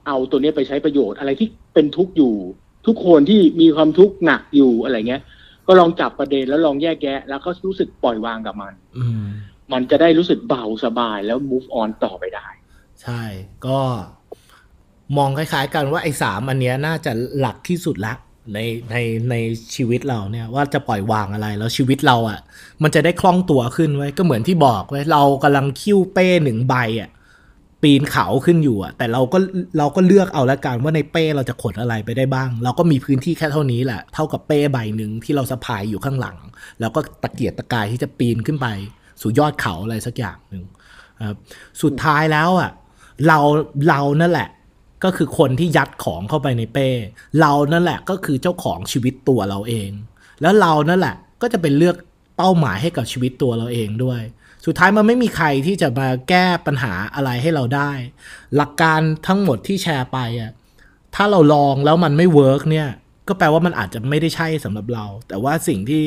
[0.07, 2.33] เอาตัวเนี้ยไปใช้ประโยชน์ อะไรที่เป็นทุกข์อยู่
[2.87, 5.21] ทุกคนที่มีความทุกข์หนักอยู่อะไรเงี้ย
[5.67, 9.25] ก็ลองจับประเด็นแล้วลองแยกแยะ แล้วก็รู้สึกปล่อยวางกับมัน อืม
[9.73, 12.47] มันจะได้รู้สึกเบาสบายแล้ว move on ต่อไปได้
[13.01, 13.21] ใช่
[13.67, 13.79] ก็
[15.17, 18.13] มองคล้ายๆกันว่าไอ้สามอันเนี้ยน่าจะหลักที่สุดละ
[18.53, 18.59] ใน
[18.91, 18.95] ใน
[19.29, 19.35] ใน
[19.75, 22.39] ชีวิตเราเนี่ยว่าจะปล่อยวางอะไรแล้วชีวิตเราอะ่ะ
[22.83, 27.09] มันจะได้คล่องตัวขึ้นไว้ก็เหมือนที่บอกไว้เรากำลังคิ้วเป้หนึ่งใบอะ่ะ
[27.83, 29.37] ปีนเขาขึ้นอยู่อะแต่เราก็
[29.77, 36.37] เราก็เลือกเอาละกันว่าในเป้เราจะขนอะไรไปได้บ้าง เราก็มีพื้นที่แค่เท่านี้แหละ เท่ากับเป้ใบหนึ่งที่เราสะพายอยู่ข้างหลัง
[36.79, 38.67] แล้วก็ตะเกียกตะกายที่จะปีนขึ้นไป
[39.21, 40.63] สู่ยอดเขาอะไรสักอย่างหนึ่ง
[41.27, 41.37] ครับ
[41.83, 42.69] สุดท้ายแล้วอะ
[43.27, 43.39] เรา
[43.87, 44.49] เรานั่นแหละ
[45.03, 46.89] ก็คือคนที่ยัดของเข้าไปในเป้
[47.39, 49.89] เรานั่นแหละก็คือเจ้าของชีวิตตัวเราเอง
[50.41, 51.95] แล้วเรานั่นแหละก็จะเป็นเลือก
[52.37, 54.21] เป้าหมายให้กับชีวิตตัวเราเองด้วย
[54.65, 57.91] สุดท้ายมันไม่มีใครที่จะมาแก้ปัญหาอะไรให้เราได้
[58.55, 60.51] หลักการทั้งหมดที่แชร์ไปอะ
[61.15, 62.87] ถ้าเราลองแล้วมันไม่ work เนี่ย
[63.27, 66.03] ก็แปลว่ามันอาจจะไม่ได้ใช่สำหรับเรา แต่ว่าสิ่งที่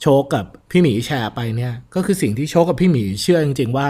[0.00, 3.88] โชกับพี่หมีแชร์ไปเนี่ย ก็คือสิ่งที่โชกับพี่หมีเชื่อจริงๆว่า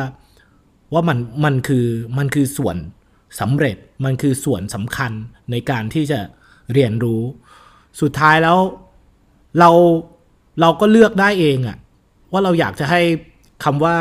[0.92, 1.86] ว่ามันมันคือ
[2.18, 2.76] มันคือส่วน
[3.40, 5.12] สำเร็จมันคือส่วนสำคัญ
[5.50, 6.20] ในการที่จะ
[6.72, 7.22] เรียนรู้
[8.00, 8.58] สุดท้ายแล้ว
[9.58, 9.70] เรา
[10.60, 11.78] เราก็เลือกได้เองอะ
[12.32, 13.00] ว่าเราอยากจะให้
[13.64, 13.96] คำว่า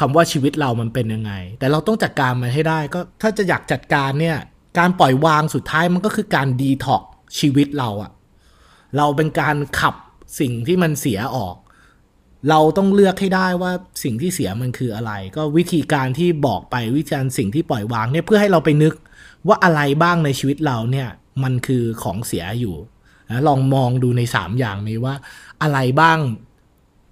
[0.00, 4.38] คำว่าชีวิตเรามันเป็นยังไง แต่เราต้องจัดการมันให้ได้ ก็ถ้าจะอยากจัดการเนี่ย
[4.78, 7.02] การปล่อยวางสุดท้ายมันก็คือการดีท็อก
[7.38, 8.10] ชีวิตเราอะ
[8.96, 9.94] เราเป็นการขับ
[10.40, 11.54] สิ่งที่มันเสียออก
[12.50, 13.72] เราต้องเลือกให้ได้ว่า
[14.02, 18.94] สิ่งที่เสียมันคืออะไร ก็วิธีการที่บอกไปวิธีการสิ่งที่ปล่อยวางเนี่ยเพื่อให้เราไปนึก
[19.48, 21.08] ว่าอะไรบ้างในชีวิตเราเนี่ย
[21.42, 22.76] มันคือของเสียอยู่
[23.30, 25.14] นะลองมองดูในสามอย่างนี้ว่า
[25.62, 26.18] อะไรบ้าง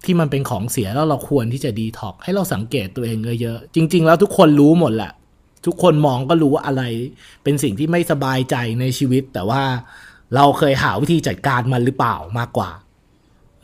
[0.05, 5.13] ที่มันเป็นของเสียแล้วเราควรที่จะดีท็อกให้เราสังเกตตัวเองเยอะๆจริง ๆ แล้วทุกคนรู้หมดแหละ
[5.67, 6.83] ทุกคนมองก็รู้ว่าอะไร
[7.43, 9.63] เป็นสิ่งที่ไม่สบายใจในชีวิต แต่ว่า
[10.35, 12.71] เราเคยหาวิธีจัดการมันหรือเปล่ามากกว่า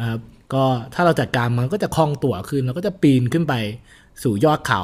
[0.00, 0.20] นะครับ
[0.54, 3.54] ก็ถ้าเราจัดการมันก็จะคล่องตัวขึ้นเราก็จะปีนขึ้นไป
[4.22, 4.82] สู่ยอดเขา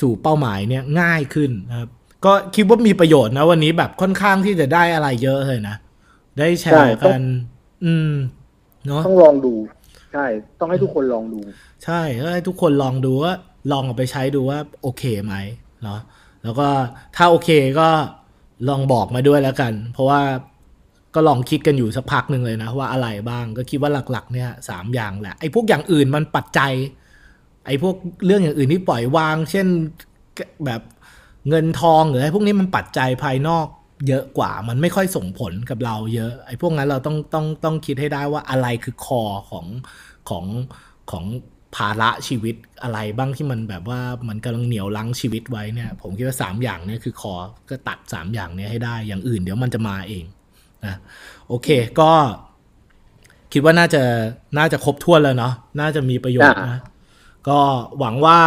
[0.00, 1.88] สู่เป้าหมายเนี่ยง่ายขึ้นนะครับ
[2.24, 5.76] ก็คิดว่ามีประโยชน์นะวันนี้แบบค่อนข้างที่จะได้อะไรเยอะเลยนะ
[6.38, 7.20] ได้แชร์กัน
[7.84, 8.12] อืม
[8.86, 9.54] เนาะต้องลองดู
[10.12, 10.26] ใช่
[10.60, 11.40] ต้องให้ทุกคนลองดู
[11.84, 13.32] ใช่ก็ให้ทุกคนลองดูว่า
[13.72, 15.34] ลองเอาไปใช้ดูว่าโอเคไหม
[15.82, 16.00] เนาะ
[16.42, 16.68] แล้วก็
[17.16, 17.50] ถ้าโอเค
[17.80, 17.88] ก็
[18.68, 20.20] ลองบอกมาด้วยแล้วกัน เพราะว่า
[21.16, 26.72] ก็ลองคิดกันอยู่สักพักหนึ่งเลยนะว่าอะไรบ้างก็คิดว่าหลักๆเนี่ยสามอย่างแหละไอ้พวกอย่างอื่นมันปัจจัย
[27.66, 27.94] ไอ้พวก
[28.26, 29.66] เรื่องอย่างอื่นที่ปล่อยวาง เช่น
[30.64, 30.82] แบบ
[31.48, 33.66] เงินทองหรือไอ้พวกนี้มันปัจจัยภายนอก
[34.08, 39.66] เยอะกว่ามันไม่ค่อยส่งผลกับเราเยอะ ไอ้พวกนั้นเราต้องต้องต้องคิดให้ได้ว่าอะไรคือคอของ
[40.28, 40.44] ของ
[41.10, 41.24] ของ
[41.76, 47.34] ภาระชีวิตอะไรบ้างที่มันแบบว่ามันกำลังเหนียวลังชีวิตไว้เนี่ย ผมคิดว่าสามอย่างเนี่ยคือคอ
[47.70, 50.24] ก็ตัดสามอย่างเนี้ยให้ได้อย่างอื่นเดี๋ยวมันจะมาเอง
[50.88, 50.96] นะ
[51.48, 51.68] โอเค
[52.00, 52.10] ก็
[53.52, 54.02] คิดว่าน่าจะ
[54.58, 56.80] น่าจะครบถ้วนแล้วเนาะน่าจะมีประโยชน์นะ
[57.48, 57.58] ก็
[57.98, 58.38] หวังว่า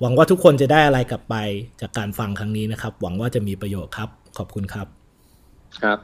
[0.00, 1.34] หวังว่าทุกคนจะได้อะไรกลับไป
[1.80, 4.08] จากการฟังครั้งนี้นะครับ หวังว่าจะมีประโยชน์ครับ
[4.38, 4.86] ขอบคุณครับ
[5.80, 5.98] ครับ